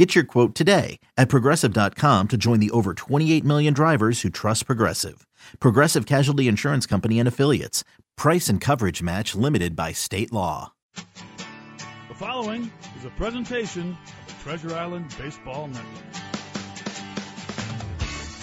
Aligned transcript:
Get 0.00 0.14
your 0.14 0.24
quote 0.24 0.54
today 0.54 0.98
at 1.18 1.28
progressive.com 1.28 2.28
to 2.28 2.38
join 2.38 2.58
the 2.58 2.70
over 2.70 2.94
28 2.94 3.44
million 3.44 3.74
drivers 3.74 4.22
who 4.22 4.30
trust 4.30 4.64
Progressive. 4.64 5.26
Progressive 5.60 6.06
Casualty 6.06 6.48
Insurance 6.48 6.86
Company 6.86 7.18
and 7.18 7.28
Affiliates. 7.28 7.84
Price 8.16 8.48
and 8.48 8.62
coverage 8.62 9.02
match 9.02 9.34
limited 9.34 9.76
by 9.76 9.92
state 9.92 10.32
law. 10.32 10.72
The 10.94 12.14
following 12.14 12.72
is 12.98 13.04
a 13.04 13.10
presentation 13.10 13.90
of 13.90 14.26
the 14.26 14.42
Treasure 14.42 14.74
Island 14.74 15.14
Baseball 15.18 15.66
Network. 15.66 15.84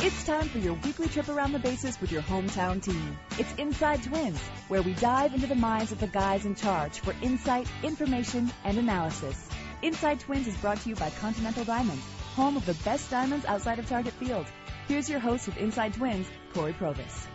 It's 0.02 0.24
time 0.26 0.50
for 0.50 0.60
your 0.60 0.76
weekly 0.84 1.08
trip 1.08 1.28
around 1.28 1.54
the 1.54 1.60
bases 1.60 2.00
with 2.00 2.12
your 2.12 2.22
hometown 2.22 2.84
team. 2.84 3.18
It's 3.40 3.52
Inside 3.56 4.04
Twins, 4.04 4.40
where 4.68 4.84
we 4.84 4.94
dive 4.94 5.34
into 5.34 5.48
the 5.48 5.56
minds 5.56 5.92
of 5.92 6.00
the 6.00 6.06
guys 6.06 6.46
in 6.46 6.54
charge 6.54 7.00
for 7.00 7.16
insight, 7.24 7.68
information, 7.82 8.52
and 8.64 8.78
analysis. 8.78 9.47
Inside 9.84 10.20
Twins 10.20 10.48
is 10.48 10.58
brought 10.58 10.82
to 10.82 10.90
you 10.90 10.96
by 10.96 11.12
Continental 11.12 11.64
Diamonds, 11.64 12.04
home 12.36 12.58
of 12.58 12.66
the 12.66 12.74
best 12.84 13.12
diamonds 13.12 13.46
outside 13.46 13.78
of 13.78 13.88
Target 13.88 14.14
Field. 14.14 14.48
Here's 14.88 15.08
your 15.08 15.20
host 15.20 15.46
with 15.46 15.58
Inside 15.58 15.94
Twins, 15.94 16.26
Corey 16.52 16.74
Provus. 16.74 17.28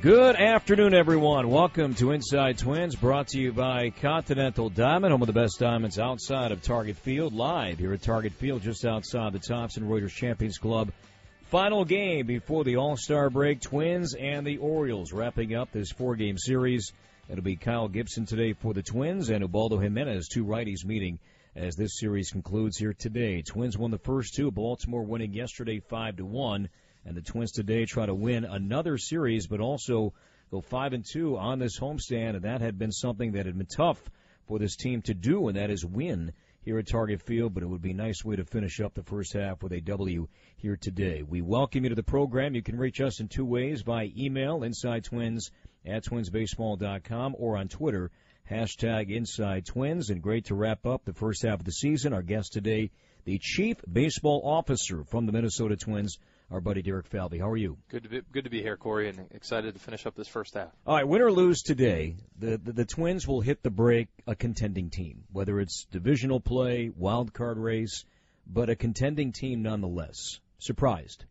Good 0.00 0.34
afternoon, 0.34 0.94
everyone. 0.94 1.50
Welcome 1.50 1.94
to 1.96 2.12
Inside 2.12 2.56
Twins, 2.56 2.96
brought 2.96 3.28
to 3.28 3.38
you 3.38 3.52
by 3.52 3.90
Continental 3.90 4.70
Diamond, 4.70 5.12
home 5.12 5.20
of 5.20 5.26
the 5.26 5.34
best 5.34 5.58
diamonds 5.60 5.98
outside 5.98 6.52
of 6.52 6.62
Target 6.62 6.96
Field. 6.96 7.34
Live 7.34 7.78
here 7.78 7.92
at 7.92 8.00
Target 8.00 8.32
Field, 8.32 8.62
just 8.62 8.86
outside 8.86 9.34
the 9.34 9.38
Thomson 9.38 9.84
Reuters 9.84 10.14
Champions 10.14 10.56
Club. 10.56 10.90
Final 11.50 11.84
game 11.84 12.26
before 12.26 12.64
the 12.64 12.78
All 12.78 12.96
Star 12.96 13.28
break. 13.28 13.60
Twins 13.60 14.14
and 14.14 14.46
the 14.46 14.56
Orioles 14.56 15.12
wrapping 15.12 15.54
up 15.54 15.70
this 15.70 15.92
four 15.92 16.16
game 16.16 16.38
series. 16.38 16.92
It'll 17.28 17.44
be 17.44 17.56
Kyle 17.56 17.88
Gibson 17.88 18.24
today 18.24 18.54
for 18.54 18.72
the 18.72 18.82
Twins 18.82 19.28
and 19.28 19.44
Ubaldo 19.44 19.76
Jimenez, 19.76 20.28
two 20.28 20.46
righties 20.46 20.82
meeting 20.86 21.18
as 21.56 21.76
this 21.76 21.98
series 22.00 22.30
concludes 22.30 22.76
here 22.76 22.92
today. 22.92 23.40
Twins 23.42 23.78
won 23.78 23.92
the 23.92 23.98
first 23.98 24.34
two, 24.34 24.50
Baltimore 24.50 25.04
winning 25.04 25.32
yesterday 25.32 25.78
5 25.78 26.16
to 26.16 26.24
1, 26.24 26.68
and 27.04 27.16
the 27.16 27.22
Twins 27.22 27.52
today 27.52 27.84
try 27.84 28.06
to 28.06 28.14
win 28.14 28.44
another 28.44 28.98
series, 28.98 29.46
but 29.46 29.60
also 29.60 30.14
go 30.50 30.60
5 30.60 30.92
and 30.94 31.04
2 31.04 31.36
on 31.36 31.60
this 31.60 31.78
homestand, 31.78 32.34
and 32.34 32.42
that 32.42 32.60
had 32.60 32.76
been 32.76 32.90
something 32.90 33.32
that 33.32 33.46
had 33.46 33.56
been 33.56 33.68
tough 33.68 34.02
for 34.48 34.58
this 34.58 34.74
team 34.74 35.02
to 35.02 35.14
do, 35.14 35.46
and 35.46 35.56
that 35.56 35.70
is 35.70 35.84
win 35.84 36.32
here 36.64 36.78
at 36.78 36.88
Target 36.88 37.22
Field, 37.22 37.54
but 37.54 37.62
it 37.62 37.66
would 37.66 37.82
be 37.82 37.92
a 37.92 37.94
nice 37.94 38.24
way 38.24 38.34
to 38.34 38.44
finish 38.44 38.80
up 38.80 38.94
the 38.94 39.04
first 39.04 39.34
half 39.34 39.62
with 39.62 39.72
a 39.72 39.80
W 39.80 40.26
here 40.56 40.76
today. 40.76 41.22
We 41.22 41.40
welcome 41.40 41.84
you 41.84 41.90
to 41.90 41.94
the 41.94 42.02
program. 42.02 42.56
You 42.56 42.62
can 42.62 42.78
reach 42.78 43.00
us 43.00 43.20
in 43.20 43.28
two 43.28 43.44
ways 43.44 43.84
by 43.84 44.10
email, 44.16 44.64
Inside 44.64 45.04
Twins 45.04 45.52
at 45.86 46.04
twinsbaseball.com, 46.04 47.36
or 47.38 47.56
on 47.56 47.68
Twitter, 47.68 48.10
hashtag 48.50 49.10
Inside 49.10 49.66
Twins. 49.66 50.10
And 50.10 50.22
great 50.22 50.46
to 50.46 50.54
wrap 50.54 50.86
up 50.86 51.04
the 51.04 51.12
first 51.12 51.42
half 51.42 51.60
of 51.60 51.64
the 51.64 51.72
season. 51.72 52.12
Our 52.12 52.22
guest 52.22 52.52
today, 52.52 52.90
the 53.24 53.38
Chief 53.38 53.78
Baseball 53.90 54.42
Officer 54.44 55.04
from 55.04 55.26
the 55.26 55.32
Minnesota 55.32 55.76
Twins, 55.76 56.18
our 56.50 56.60
buddy 56.60 56.82
Derek 56.82 57.06
Falvey. 57.06 57.38
How 57.38 57.50
are 57.50 57.56
you? 57.56 57.78
Good 57.88 58.04
to 58.04 58.08
be 58.08 58.20
good 58.32 58.44
to 58.44 58.50
be 58.50 58.62
here, 58.62 58.76
Corey, 58.76 59.08
and 59.08 59.26
excited 59.32 59.74
to 59.74 59.80
finish 59.80 60.06
up 60.06 60.14
this 60.14 60.28
first 60.28 60.54
half. 60.54 60.68
All 60.86 60.94
right, 60.94 61.08
win 61.08 61.22
or 61.22 61.32
lose 61.32 61.62
today, 61.62 62.16
the, 62.38 62.58
the 62.58 62.72
the 62.72 62.84
Twins 62.84 63.26
will 63.26 63.40
hit 63.40 63.62
the 63.62 63.70
break 63.70 64.08
a 64.26 64.34
contending 64.34 64.90
team, 64.90 65.24
whether 65.32 65.58
it's 65.60 65.86
divisional 65.90 66.40
play, 66.40 66.90
wild 66.94 67.32
card 67.32 67.58
race, 67.58 68.04
but 68.46 68.70
a 68.70 68.76
contending 68.76 69.32
team 69.32 69.62
nonetheless. 69.62 70.38
Surprised. 70.58 71.24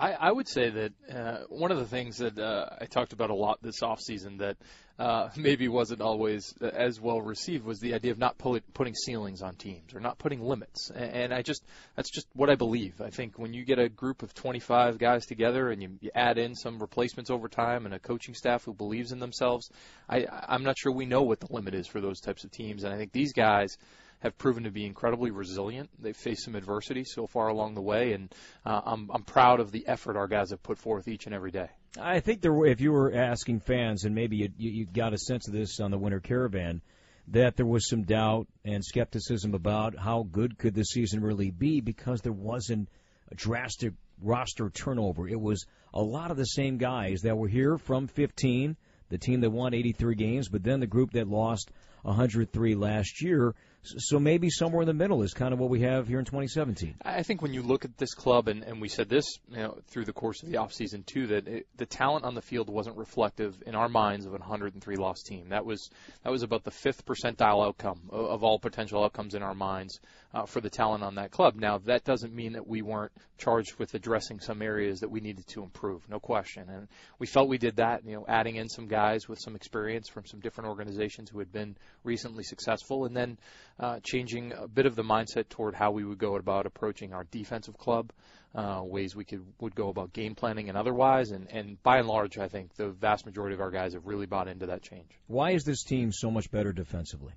I, 0.00 0.12
I 0.12 0.32
would 0.32 0.48
say 0.48 0.70
that 0.70 0.92
uh, 1.14 1.44
one 1.50 1.70
of 1.70 1.78
the 1.78 1.84
things 1.84 2.18
that 2.18 2.38
uh, 2.38 2.70
I 2.80 2.86
talked 2.86 3.12
about 3.12 3.28
a 3.28 3.34
lot 3.34 3.58
this 3.60 3.82
off 3.82 4.00
season 4.00 4.38
that 4.38 4.56
uh, 4.98 5.28
maybe 5.36 5.68
wasn't 5.68 6.00
always 6.00 6.54
as 6.62 6.98
well 6.98 7.20
received 7.20 7.64
was 7.66 7.80
the 7.80 7.92
idea 7.92 8.10
of 8.10 8.18
not 8.18 8.38
pull, 8.38 8.58
putting 8.72 8.94
ceilings 8.94 9.42
on 9.42 9.56
teams 9.56 9.94
or 9.94 10.00
not 10.00 10.18
putting 10.18 10.40
limits. 10.40 10.90
And, 10.90 11.12
and 11.12 11.34
I 11.34 11.42
just 11.42 11.62
that's 11.96 12.10
just 12.10 12.26
what 12.32 12.48
I 12.48 12.54
believe. 12.54 13.02
I 13.02 13.10
think 13.10 13.38
when 13.38 13.52
you 13.52 13.62
get 13.62 13.78
a 13.78 13.90
group 13.90 14.22
of 14.22 14.32
25 14.32 14.98
guys 14.98 15.26
together 15.26 15.70
and 15.70 15.82
you, 15.82 15.90
you 16.00 16.10
add 16.14 16.38
in 16.38 16.54
some 16.54 16.78
replacements 16.78 17.30
over 17.30 17.48
time 17.48 17.84
and 17.84 17.94
a 17.94 17.98
coaching 17.98 18.34
staff 18.34 18.64
who 18.64 18.72
believes 18.72 19.12
in 19.12 19.18
themselves, 19.18 19.70
I, 20.08 20.24
I'm 20.48 20.62
not 20.62 20.78
sure 20.78 20.92
we 20.92 21.04
know 21.04 21.22
what 21.22 21.40
the 21.40 21.48
limit 21.50 21.74
is 21.74 21.86
for 21.86 22.00
those 22.00 22.20
types 22.20 22.44
of 22.44 22.50
teams. 22.50 22.84
And 22.84 22.94
I 22.94 22.96
think 22.96 23.12
these 23.12 23.34
guys 23.34 23.76
have 24.20 24.36
proven 24.38 24.64
to 24.64 24.70
be 24.70 24.86
incredibly 24.86 25.30
resilient. 25.30 25.90
They've 25.98 26.16
faced 26.16 26.44
some 26.44 26.54
adversity 26.54 27.04
so 27.04 27.26
far 27.26 27.48
along 27.48 27.74
the 27.74 27.82
way, 27.82 28.12
and 28.12 28.32
uh, 28.64 28.80
I'm, 28.84 29.10
I'm 29.12 29.22
proud 29.22 29.60
of 29.60 29.72
the 29.72 29.86
effort 29.86 30.16
our 30.16 30.28
guys 30.28 30.50
have 30.50 30.62
put 30.62 30.78
forth 30.78 31.08
each 31.08 31.26
and 31.26 31.34
every 31.34 31.50
day. 31.50 31.68
I 32.00 32.20
think 32.20 32.40
there 32.40 32.52
were, 32.52 32.66
if 32.66 32.80
you 32.80 32.92
were 32.92 33.12
asking 33.12 33.60
fans, 33.60 34.04
and 34.04 34.14
maybe 34.14 34.36
you, 34.36 34.50
you 34.56 34.86
got 34.86 35.12
a 35.12 35.18
sense 35.18 35.48
of 35.48 35.54
this 35.54 35.80
on 35.80 35.90
the 35.90 35.98
Winter 35.98 36.20
Caravan, 36.20 36.82
that 37.28 37.56
there 37.56 37.66
was 37.66 37.88
some 37.88 38.02
doubt 38.02 38.46
and 38.64 38.84
skepticism 38.84 39.54
about 39.54 39.96
how 39.96 40.26
good 40.30 40.58
could 40.58 40.74
the 40.74 40.84
season 40.84 41.20
really 41.22 41.50
be 41.50 41.80
because 41.80 42.20
there 42.20 42.32
wasn't 42.32 42.88
a 43.30 43.34
drastic 43.34 43.94
roster 44.22 44.70
turnover. 44.70 45.28
It 45.28 45.40
was 45.40 45.66
a 45.94 46.02
lot 46.02 46.30
of 46.30 46.36
the 46.36 46.44
same 46.44 46.78
guys 46.78 47.22
that 47.22 47.36
were 47.36 47.48
here 47.48 47.78
from 47.78 48.08
15, 48.08 48.76
the 49.08 49.18
team 49.18 49.40
that 49.40 49.50
won 49.50 49.74
83 49.74 50.14
games, 50.14 50.48
but 50.48 50.62
then 50.62 50.80
the 50.80 50.86
group 50.86 51.12
that 51.12 51.28
lost 51.28 51.70
103 52.02 52.74
last 52.74 53.22
year. 53.22 53.54
So 53.82 54.18
maybe 54.18 54.50
somewhere 54.50 54.82
in 54.82 54.86
the 54.86 54.94
middle 54.94 55.22
is 55.22 55.32
kind 55.32 55.54
of 55.54 55.58
what 55.58 55.70
we 55.70 55.80
have 55.80 56.06
here 56.06 56.18
in 56.18 56.26
2017. 56.26 56.96
I 57.02 57.22
think 57.22 57.40
when 57.40 57.54
you 57.54 57.62
look 57.62 57.86
at 57.86 57.96
this 57.96 58.12
club, 58.12 58.48
and, 58.48 58.62
and 58.62 58.80
we 58.80 58.88
said 58.88 59.08
this 59.08 59.24
you 59.48 59.56
know, 59.56 59.78
through 59.88 60.04
the 60.04 60.12
course 60.12 60.42
of 60.42 60.50
the 60.50 60.58
offseason 60.58 61.06
too, 61.06 61.28
that 61.28 61.48
it, 61.48 61.66
the 61.76 61.86
talent 61.86 62.26
on 62.26 62.34
the 62.34 62.42
field 62.42 62.68
wasn't 62.68 62.96
reflective 62.98 63.56
in 63.66 63.74
our 63.74 63.88
minds 63.88 64.26
of 64.26 64.32
a 64.32 64.36
103 64.38 64.96
loss 64.96 65.22
team. 65.22 65.48
That 65.48 65.64
was 65.64 65.90
that 66.24 66.30
was 66.30 66.42
about 66.42 66.64
the 66.64 66.70
fifth 66.70 67.06
percentile 67.06 67.66
outcome 67.66 68.00
of, 68.10 68.26
of 68.26 68.44
all 68.44 68.58
potential 68.58 69.02
outcomes 69.02 69.34
in 69.34 69.42
our 69.42 69.54
minds 69.54 69.98
uh, 70.34 70.44
for 70.44 70.60
the 70.60 70.70
talent 70.70 71.02
on 71.02 71.14
that 71.14 71.30
club. 71.30 71.56
Now 71.56 71.78
that 71.78 72.04
doesn't 72.04 72.34
mean 72.34 72.52
that 72.52 72.66
we 72.66 72.82
weren't 72.82 73.12
charged 73.38 73.78
with 73.78 73.94
addressing 73.94 74.40
some 74.40 74.60
areas 74.60 75.00
that 75.00 75.10
we 75.10 75.20
needed 75.20 75.46
to 75.48 75.62
improve, 75.62 76.06
no 76.08 76.20
question. 76.20 76.68
And 76.68 76.88
we 77.18 77.26
felt 77.26 77.48
we 77.48 77.58
did 77.58 77.76
that. 77.76 78.04
You 78.04 78.16
know, 78.16 78.26
adding 78.28 78.56
in 78.56 78.68
some 78.68 78.86
guys 78.86 79.26
with 79.26 79.38
some 79.40 79.56
experience 79.56 80.08
from 80.08 80.26
some 80.26 80.40
different 80.40 80.68
organizations 80.68 81.30
who 81.30 81.38
had 81.38 81.50
been 81.50 81.76
recently 82.04 82.44
successful, 82.44 83.06
and 83.06 83.16
then 83.16 83.38
uh, 83.80 83.98
changing 84.02 84.52
a 84.52 84.68
bit 84.68 84.86
of 84.86 84.94
the 84.94 85.02
mindset 85.02 85.48
toward 85.48 85.74
how 85.74 85.90
we 85.90 86.04
would 86.04 86.18
go 86.18 86.36
about 86.36 86.66
approaching 86.66 87.14
our 87.14 87.24
defensive 87.24 87.78
club, 87.78 88.12
uh, 88.54 88.80
ways 88.84 89.16
we 89.16 89.24
could 89.24 89.44
would 89.60 89.74
go 89.74 89.88
about 89.88 90.12
game 90.12 90.34
planning 90.34 90.68
and 90.68 90.76
otherwise. 90.76 91.30
And, 91.30 91.50
and 91.50 91.82
by 91.82 91.98
and 91.98 92.06
large, 92.06 92.38
I 92.38 92.48
think 92.48 92.74
the 92.74 92.90
vast 92.90 93.24
majority 93.24 93.54
of 93.54 93.60
our 93.60 93.70
guys 93.70 93.94
have 93.94 94.06
really 94.06 94.26
bought 94.26 94.48
into 94.48 94.66
that 94.66 94.82
change. 94.82 95.08
Why 95.26 95.52
is 95.52 95.64
this 95.64 95.82
team 95.82 96.12
so 96.12 96.30
much 96.30 96.50
better 96.50 96.72
defensively? 96.72 97.32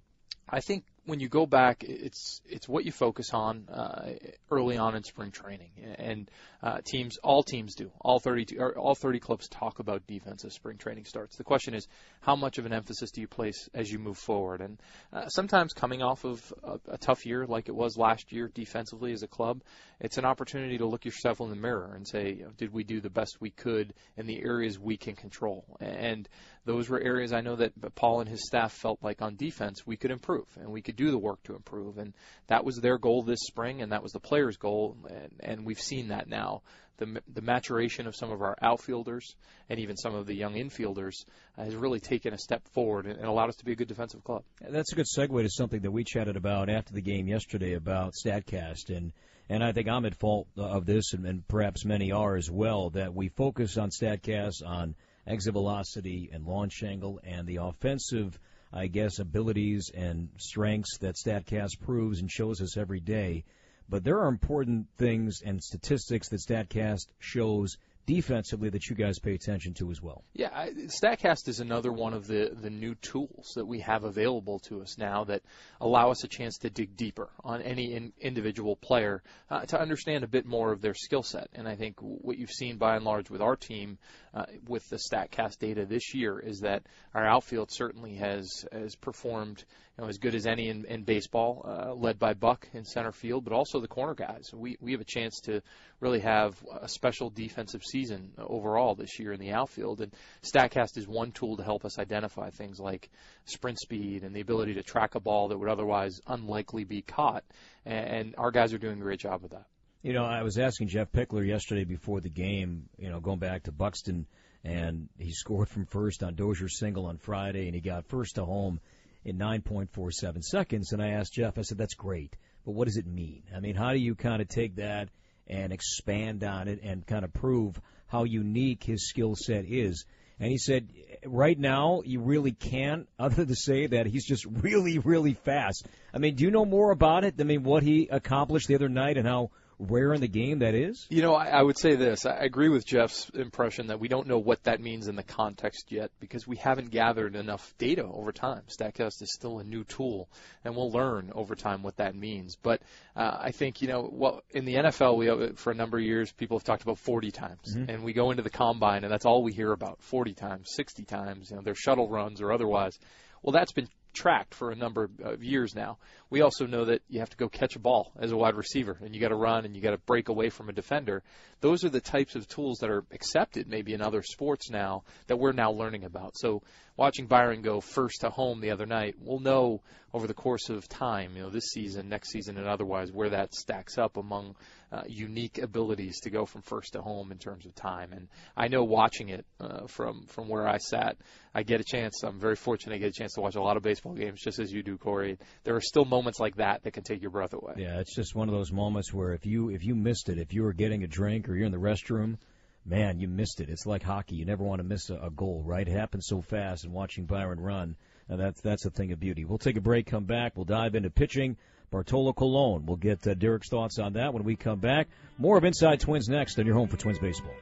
I 0.49 0.59
think 0.59 0.83
when 1.05 1.19
you 1.19 1.27
go 1.27 1.45
back, 1.45 1.83
it's 1.83 2.41
it's 2.45 2.67
what 2.67 2.85
you 2.85 2.91
focus 2.91 3.31
on 3.33 3.67
uh, 3.69 4.11
early 4.49 4.77
on 4.77 4.95
in 4.95 5.03
spring 5.03 5.31
training, 5.31 5.71
and 5.97 6.31
uh, 6.61 6.79
teams, 6.85 7.17
all 7.17 7.43
teams 7.43 7.75
do, 7.75 7.91
all 7.99 8.19
30 8.19 8.57
all 8.77 8.95
30 8.95 9.19
clubs 9.19 9.47
talk 9.49 9.79
about 9.79 10.07
defense 10.07 10.45
as 10.45 10.53
spring 10.53 10.77
training 10.77 11.05
starts. 11.05 11.35
The 11.35 11.43
question 11.43 11.73
is, 11.73 11.87
how 12.21 12.35
much 12.35 12.57
of 12.57 12.65
an 12.65 12.73
emphasis 12.73 13.11
do 13.11 13.19
you 13.19 13.27
place 13.27 13.69
as 13.73 13.91
you 13.91 13.99
move 13.99 14.17
forward? 14.17 14.61
And 14.61 14.79
uh, 15.11 15.27
sometimes 15.27 15.73
coming 15.73 16.01
off 16.01 16.23
of 16.23 16.53
a, 16.63 16.79
a 16.93 16.97
tough 16.97 17.25
year 17.25 17.45
like 17.45 17.67
it 17.67 17.75
was 17.75 17.97
last 17.97 18.31
year 18.31 18.49
defensively 18.53 19.11
as 19.11 19.23
a 19.23 19.27
club, 19.27 19.61
it's 19.99 20.17
an 20.17 20.25
opportunity 20.25 20.77
to 20.77 20.85
look 20.85 21.05
yourself 21.05 21.41
in 21.41 21.49
the 21.49 21.55
mirror 21.55 21.93
and 21.95 22.07
say, 22.07 22.43
did 22.57 22.71
we 22.71 22.83
do 22.83 23.01
the 23.01 23.09
best 23.09 23.37
we 23.41 23.49
could 23.49 23.93
in 24.15 24.25
the 24.25 24.41
areas 24.41 24.79
we 24.79 24.95
can 24.95 25.15
control? 25.15 25.65
And 25.81 26.29
those 26.65 26.89
were 26.89 26.99
areas 26.99 27.33
I 27.33 27.41
know 27.41 27.57
that 27.57 27.73
Paul 27.95 28.21
and 28.21 28.29
his 28.29 28.45
staff 28.45 28.71
felt 28.71 28.99
like 29.01 29.21
on 29.21 29.35
defense 29.35 29.85
we 29.85 29.97
could 29.97 30.11
improve 30.11 30.45
and 30.57 30.71
we 30.71 30.81
could 30.81 30.92
do 30.95 31.11
the 31.11 31.17
work 31.17 31.43
to 31.43 31.55
improve. 31.55 31.97
And 31.97 32.13
that 32.47 32.63
was 32.63 32.77
their 32.77 32.97
goal 32.97 33.23
this 33.23 33.41
spring, 33.43 33.81
and 33.81 33.91
that 33.91 34.03
was 34.03 34.11
the 34.11 34.19
players' 34.19 34.57
goal. 34.57 34.97
And, 35.09 35.31
and 35.39 35.65
we've 35.65 35.79
seen 35.79 36.09
that 36.09 36.27
now. 36.27 36.61
The, 36.97 37.21
the 37.33 37.41
maturation 37.41 38.05
of 38.05 38.15
some 38.15 38.31
of 38.31 38.41
our 38.41 38.55
outfielders 38.61 39.35
and 39.67 39.79
even 39.79 39.97
some 39.97 40.13
of 40.13 40.27
the 40.27 40.35
young 40.35 40.53
infielders 40.53 41.25
has 41.57 41.75
really 41.75 41.99
taken 41.99 42.33
a 42.33 42.37
step 42.37 42.67
forward 42.69 43.07
and, 43.07 43.25
allowed 43.25 43.49
us 43.49 43.55
to 43.57 43.65
be 43.65 43.71
a 43.71 43.75
good 43.75 43.87
defensive 43.87 44.23
club. 44.23 44.43
That's 44.61 44.93
a 44.93 44.95
good 44.95 45.07
segue 45.07 45.41
to 45.41 45.49
something 45.49 45.81
that 45.81 45.91
we 45.91 46.03
chatted 46.03 46.37
about 46.37 46.69
after 46.69 46.93
the 46.93 47.01
game 47.01 47.27
yesterday 47.27 47.73
about 47.73 48.13
StatCast 48.13 48.95
and 48.95 49.11
and 49.49 49.63
I 49.63 49.73
think 49.73 49.89
I'm 49.89 50.05
at 50.05 50.15
fault 50.15 50.47
of 50.55 50.85
this, 50.85 51.13
and, 51.13 51.25
and 51.25 51.47
perhaps 51.47 51.83
many 51.83 52.11
are 52.11 52.35
as 52.35 52.49
well, 52.49 52.91
that 52.91 53.13
we 53.13 53.27
focus 53.27 53.77
on 53.77 53.89
StatCast 53.89 54.65
on 54.65 54.95
exit 55.27 55.53
velocity 55.53 56.29
and 56.31 56.45
launch 56.45 56.81
angle 56.83 57.19
and 57.23 57.47
the 57.47 57.57
offensive, 57.57 58.39
I 58.73 58.87
guess, 58.87 59.19
abilities 59.19 59.91
and 59.93 60.29
strengths 60.37 60.97
that 60.97 61.15
StatCast 61.15 61.79
proves 61.81 62.19
and 62.19 62.31
shows 62.31 62.59
us 62.59 62.75
every 62.75 62.99
day. 62.99 63.43
But 63.87 64.03
there 64.03 64.19
are 64.19 64.29
important 64.29 64.87
things 64.97 65.41
and 65.45 65.63
statistics 65.63 66.29
that 66.29 66.39
StatCast 66.39 67.05
shows 67.19 67.77
defensively 68.05 68.69
that 68.69 68.89
you 68.89 68.95
guys 68.95 69.19
pay 69.19 69.33
attention 69.33 69.73
to 69.75 69.89
as 69.91 70.01
well. 70.01 70.23
Yeah, 70.33 70.49
I, 70.53 70.69
Statcast 70.69 71.47
is 71.47 71.59
another 71.59 71.91
one 71.91 72.13
of 72.13 72.27
the 72.27 72.51
the 72.53 72.69
new 72.69 72.95
tools 72.95 73.53
that 73.55 73.65
we 73.65 73.79
have 73.79 74.03
available 74.03 74.59
to 74.67 74.81
us 74.81 74.97
now 74.97 75.23
that 75.25 75.41
allow 75.79 76.11
us 76.11 76.23
a 76.23 76.27
chance 76.27 76.57
to 76.59 76.69
dig 76.69 76.95
deeper 76.95 77.29
on 77.43 77.61
any 77.61 77.93
in, 77.93 78.13
individual 78.19 78.75
player 78.75 79.23
uh, 79.49 79.61
to 79.61 79.79
understand 79.79 80.23
a 80.23 80.27
bit 80.27 80.45
more 80.45 80.71
of 80.71 80.81
their 80.81 80.93
skill 80.93 81.23
set. 81.23 81.49
And 81.53 81.67
I 81.67 81.75
think 81.75 81.97
what 81.99 82.37
you've 82.37 82.51
seen 82.51 82.77
by 82.77 82.95
and 82.95 83.05
large 83.05 83.29
with 83.29 83.41
our 83.41 83.55
team 83.55 83.97
uh, 84.33 84.45
with 84.67 84.87
the 84.89 84.97
Statcast 84.97 85.59
data 85.59 85.85
this 85.85 86.13
year 86.13 86.39
is 86.39 86.61
that 86.61 86.83
our 87.13 87.25
outfield 87.25 87.71
certainly 87.71 88.15
has 88.15 88.65
has 88.71 88.95
performed 88.95 89.63
you 89.97 90.03
know, 90.03 90.09
as 90.09 90.17
good 90.17 90.33
as 90.33 90.47
any 90.47 90.69
in, 90.69 90.85
in 90.85 91.03
baseball, 91.03 91.65
uh, 91.67 91.93
led 91.93 92.17
by 92.17 92.33
Buck 92.33 92.67
in 92.73 92.83
center 92.83 93.11
field, 93.11 93.43
but 93.43 93.53
also 93.53 93.79
the 93.79 93.87
corner 93.87 94.15
guys. 94.15 94.49
We 94.51 94.77
we 94.81 94.93
have 94.93 95.01
a 95.01 95.05
chance 95.05 95.39
to 95.41 95.61
really 95.99 96.19
have 96.21 96.55
a 96.81 96.87
special 96.87 97.29
defensive 97.29 97.83
season 97.83 98.31
overall 98.39 98.95
this 98.95 99.19
year 99.19 99.33
in 99.33 99.39
the 99.39 99.51
outfield, 99.51 100.01
and 100.01 100.11
Statcast 100.41 100.97
is 100.97 101.07
one 101.07 101.31
tool 101.31 101.57
to 101.57 101.63
help 101.63 101.85
us 101.85 101.99
identify 101.99 102.49
things 102.49 102.79
like 102.79 103.09
sprint 103.45 103.79
speed 103.79 104.23
and 104.23 104.35
the 104.35 104.41
ability 104.41 104.73
to 104.75 104.83
track 104.83 105.13
a 105.13 105.19
ball 105.19 105.49
that 105.49 105.59
would 105.59 105.69
otherwise 105.69 106.19
unlikely 106.25 106.85
be 106.85 107.01
caught. 107.01 107.43
And 107.85 108.33
our 108.37 108.51
guys 108.51 108.73
are 108.73 108.79
doing 108.79 108.97
a 108.97 109.03
great 109.03 109.19
job 109.19 109.43
with 109.43 109.51
that. 109.51 109.65
You 110.01 110.13
know, 110.13 110.25
I 110.25 110.41
was 110.41 110.57
asking 110.57 110.87
Jeff 110.87 111.11
Pickler 111.11 111.47
yesterday 111.47 111.83
before 111.83 112.19
the 112.19 112.29
game. 112.29 112.89
You 112.97 113.09
know, 113.09 113.19
going 113.19 113.39
back 113.39 113.63
to 113.63 113.71
Buxton, 113.71 114.25
and 114.63 115.07
he 115.19 115.31
scored 115.31 115.69
from 115.69 115.85
first 115.85 116.23
on 116.23 116.35
Dozier's 116.35 116.79
single 116.79 117.05
on 117.05 117.17
Friday, 117.17 117.67
and 117.67 117.75
he 117.75 117.81
got 117.81 118.07
first 118.07 118.35
to 118.35 118.45
home 118.45 118.79
in 119.25 119.37
9.47 119.37 120.43
seconds. 120.43 120.91
And 120.91 121.01
I 121.01 121.11
asked 121.11 121.33
Jeff, 121.33 121.57
I 121.57 121.61
said, 121.61 121.77
that's 121.77 121.95
great, 121.95 122.35
but 122.65 122.71
what 122.71 122.85
does 122.85 122.97
it 122.97 123.07
mean? 123.07 123.43
I 123.55 123.59
mean, 123.59 123.75
how 123.75 123.91
do 123.91 123.99
you 123.99 124.15
kind 124.15 124.41
of 124.41 124.47
take 124.47 124.75
that 124.77 125.09
and 125.47 125.73
expand 125.73 126.43
on 126.43 126.67
it 126.67 126.79
and 126.83 127.05
kind 127.05 127.25
of 127.25 127.33
prove 127.33 127.79
how 128.07 128.23
unique 128.23 128.83
his 128.83 129.07
skill 129.07 129.35
set 129.35 129.65
is? 129.65 130.05
And 130.39 130.51
he 130.51 130.57
said, 130.57 130.89
right 131.25 131.57
now, 131.57 132.01
you 132.03 132.19
really 132.19 132.51
can't, 132.51 133.07
other 133.19 133.35
than 133.35 133.47
to 133.47 133.55
say 133.55 133.87
that 133.87 134.07
he's 134.07 134.25
just 134.25 134.45
really, 134.45 134.99
really 134.99 135.33
fast. 135.33 135.87
I 136.13 136.17
mean, 136.17 136.35
do 136.35 136.43
you 136.43 136.51
know 136.51 136.65
more 136.65 136.91
about 136.91 137.23
it? 137.23 137.35
I 137.39 137.43
mean, 137.43 137.63
what 137.63 137.83
he 137.83 138.07
accomplished 138.11 138.67
the 138.67 138.75
other 138.75 138.89
night 138.89 139.17
and 139.17 139.27
how 139.27 139.51
rare 139.79 140.13
in 140.13 140.21
the 140.21 140.27
game 140.27 140.59
that 140.59 140.75
is? 140.75 141.05
You 141.09 141.21
know, 141.21 141.33
I, 141.33 141.47
I 141.47 141.61
would 141.61 141.77
say 141.77 141.95
this. 141.95 142.25
I 142.25 142.35
agree 142.35 142.69
with 142.69 142.85
Jeff's 142.85 143.29
impression 143.33 143.87
that 143.87 143.99
we 143.99 144.07
don't 144.07 144.27
know 144.27 144.39
what 144.39 144.63
that 144.63 144.79
means 144.79 145.07
in 145.07 145.15
the 145.15 145.23
context 145.23 145.91
yet 145.91 146.11
because 146.19 146.47
we 146.47 146.57
haven't 146.57 146.91
gathered 146.91 147.35
enough 147.35 147.73
data 147.77 148.03
over 148.03 148.31
time. 148.31 148.63
Statcast 148.67 149.21
is 149.21 149.33
still 149.33 149.59
a 149.59 149.63
new 149.63 149.83
tool, 149.83 150.29
and 150.63 150.75
we'll 150.75 150.91
learn 150.91 151.31
over 151.33 151.55
time 151.55 151.83
what 151.83 151.97
that 151.97 152.15
means. 152.15 152.55
But 152.55 152.81
uh, 153.15 153.37
I 153.39 153.51
think 153.51 153.81
you 153.81 153.87
know, 153.87 154.09
well, 154.11 154.41
in 154.51 154.65
the 154.65 154.75
NFL, 154.75 155.17
we 155.17 155.27
have, 155.27 155.59
for 155.59 155.71
a 155.71 155.75
number 155.75 155.97
of 155.97 156.03
years 156.03 156.31
people 156.31 156.57
have 156.57 156.65
talked 156.65 156.83
about 156.83 156.97
40 156.99 157.31
times, 157.31 157.75
mm-hmm. 157.75 157.89
and 157.89 158.03
we 158.03 158.13
go 158.13 158.31
into 158.31 158.43
the 158.43 158.49
combine, 158.49 159.03
and 159.03 159.11
that's 159.11 159.25
all 159.25 159.43
we 159.43 159.53
hear 159.53 159.71
about: 159.71 160.01
40 160.01 160.33
times, 160.33 160.69
60 160.75 161.05
times. 161.05 161.49
You 161.49 161.57
know, 161.57 161.61
their 161.61 161.75
shuttle 161.75 162.09
runs 162.09 162.41
or 162.41 162.51
otherwise. 162.51 162.97
Well, 163.41 163.51
that's 163.53 163.73
been 163.73 163.89
tracked 164.13 164.53
for 164.53 164.71
a 164.71 164.75
number 164.75 165.09
of 165.23 165.43
years 165.43 165.75
now. 165.75 165.97
We 166.33 166.41
also 166.41 166.65
know 166.65 166.85
that 166.85 167.03
you 167.09 167.19
have 167.19 167.29
to 167.29 167.37
go 167.37 167.47
catch 167.47 167.75
a 167.75 167.79
ball 167.79 168.11
as 168.19 168.31
a 168.31 168.35
wide 168.35 168.55
receiver, 168.55 168.97
and 168.99 169.13
you 169.13 169.21
got 169.21 169.27
to 169.27 169.35
run 169.35 169.65
and 169.65 169.75
you 169.75 169.83
got 169.83 169.91
to 169.91 169.99
break 169.99 170.29
away 170.29 170.49
from 170.49 170.67
a 170.67 170.73
defender. 170.73 171.21
Those 171.61 171.83
are 171.83 171.89
the 171.89 172.01
types 172.01 172.35
of 172.35 172.47
tools 172.47 172.79
that 172.79 172.89
are 172.89 173.03
accepted 173.11 173.67
maybe 173.67 173.93
in 173.93 174.01
other 174.01 174.23
sports 174.23 174.71
now 174.71 175.03
that 175.27 175.37
we're 175.37 175.51
now 175.51 175.69
learning 175.69 176.05
about. 176.05 176.35
So 176.35 176.63
watching 176.97 177.27
Byron 177.27 177.61
go 177.61 177.81
first 177.81 178.21
to 178.21 178.31
home 178.31 178.61
the 178.61 178.71
other 178.71 178.87
night, 178.87 179.13
we'll 179.19 179.41
know 179.41 179.81
over 180.11 180.27
the 180.27 180.33
course 180.33 180.69
of 180.69 180.87
time, 180.89 181.35
you 181.35 181.43
know, 181.43 181.49
this 181.49 181.71
season, 181.71 182.09
next 182.09 182.31
season, 182.31 182.57
and 182.57 182.67
otherwise, 182.67 183.11
where 183.11 183.29
that 183.29 183.53
stacks 183.53 183.97
up 183.97 184.17
among 184.17 184.55
uh, 184.91 185.01
unique 185.07 185.57
abilities 185.57 186.19
to 186.19 186.29
go 186.29 186.45
from 186.45 186.61
first 186.61 186.93
to 186.93 187.01
home 187.01 187.31
in 187.31 187.39
terms 187.39 187.65
of 187.65 187.73
time. 187.73 188.13
And 188.13 188.27
I 188.55 188.67
know 188.67 188.83
watching 188.83 189.29
it 189.29 189.45
uh, 189.59 189.87
from 189.87 190.27
from 190.27 190.47
where 190.47 190.67
I 190.67 190.77
sat, 190.77 191.17
I 191.55 191.63
get 191.63 191.81
a 191.81 191.83
chance. 191.83 192.21
I'm 192.23 192.39
very 192.39 192.55
fortunate. 192.55 192.95
I 192.95 192.97
get 192.99 193.09
a 193.09 193.19
chance 193.19 193.33
to 193.33 193.41
watch 193.41 193.55
a 193.55 193.61
lot 193.61 193.75
of 193.75 193.81
baseball 193.81 194.13
games, 194.13 194.41
just 194.43 194.59
as 194.59 194.71
you 194.71 194.83
do, 194.83 194.97
Corey. 194.97 195.39
There 195.63 195.75
are 195.75 195.81
still 195.81 196.05
moments 196.05 196.22
like 196.39 196.57
that 196.57 196.83
that 196.83 196.91
can 196.91 197.03
take 197.03 197.21
your 197.21 197.31
breath 197.31 197.53
away. 197.53 197.73
Yeah, 197.77 197.99
it's 197.99 198.15
just 198.15 198.35
one 198.35 198.49
of 198.49 198.55
those 198.55 198.71
moments 198.71 199.13
where 199.13 199.33
if 199.33 199.45
you 199.45 199.69
if 199.69 199.83
you 199.83 199.95
missed 199.95 200.29
it, 200.29 200.37
if 200.37 200.53
you 200.53 200.63
were 200.63 200.73
getting 200.73 201.03
a 201.03 201.07
drink 201.07 201.49
or 201.49 201.55
you're 201.55 201.65
in 201.65 201.71
the 201.71 201.77
restroom 201.77 202.37
man, 202.85 203.19
you 203.19 203.27
missed 203.27 203.61
it. 203.61 203.69
It's 203.69 203.85
like 203.85 204.03
hockey. 204.03 204.35
You 204.35 204.45
never 204.45 204.63
want 204.63 204.79
to 204.79 204.83
miss 204.83 205.09
a, 205.09 205.15
a 205.15 205.29
goal, 205.29 205.63
right? 205.65 205.87
It 205.87 205.91
happens 205.91 206.27
so 206.27 206.41
fast, 206.41 206.83
and 206.83 206.93
watching 206.93 207.25
Byron 207.25 207.59
run, 207.59 207.95
uh, 208.29 208.35
that's 208.35 208.61
that's 208.61 208.85
a 208.85 208.89
thing 208.89 209.11
of 209.11 209.19
beauty. 209.19 209.45
We'll 209.45 209.57
take 209.57 209.77
a 209.77 209.81
break, 209.81 210.07
come 210.07 210.25
back, 210.25 210.53
we'll 210.55 210.65
dive 210.65 210.95
into 210.95 211.09
pitching. 211.09 211.57
Bartolo 211.91 212.33
Colon. 212.33 212.87
We'll 212.87 212.97
get 212.97 213.27
uh, 213.27 213.35
Derek's 213.35 213.69
thoughts 213.69 213.99
on 213.99 214.13
that 214.13 214.33
when 214.33 214.43
we 214.43 214.55
come 214.55 214.79
back. 214.79 215.09
More 215.37 215.59
of 215.59 215.63
Inside 215.63 215.99
Twins 215.99 216.27
next 216.27 216.57
on 216.57 216.65
your 216.65 216.73
home 216.73 216.87
for 216.87 216.97
Twins 216.97 217.19
baseball. 217.19 217.53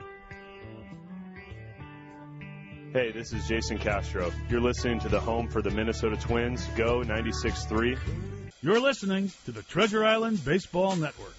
Hey, 2.93 3.11
this 3.11 3.33
is 3.33 3.45
Jason 3.45 3.77
Castro. 3.77 4.31
You're 4.49 4.61
listening 4.61 5.01
to 5.01 5.09
the 5.09 5.19
home 5.19 5.49
for 5.49 5.61
the 5.61 5.69
Minnesota 5.69 6.15
Twins, 6.15 6.65
Go 6.77 7.01
96.3. 7.01 8.30
You're 8.63 8.79
listening 8.79 9.31
to 9.45 9.51
the 9.51 9.63
Treasure 9.63 10.05
Island 10.05 10.45
Baseball 10.45 10.95
Network. 10.95 11.33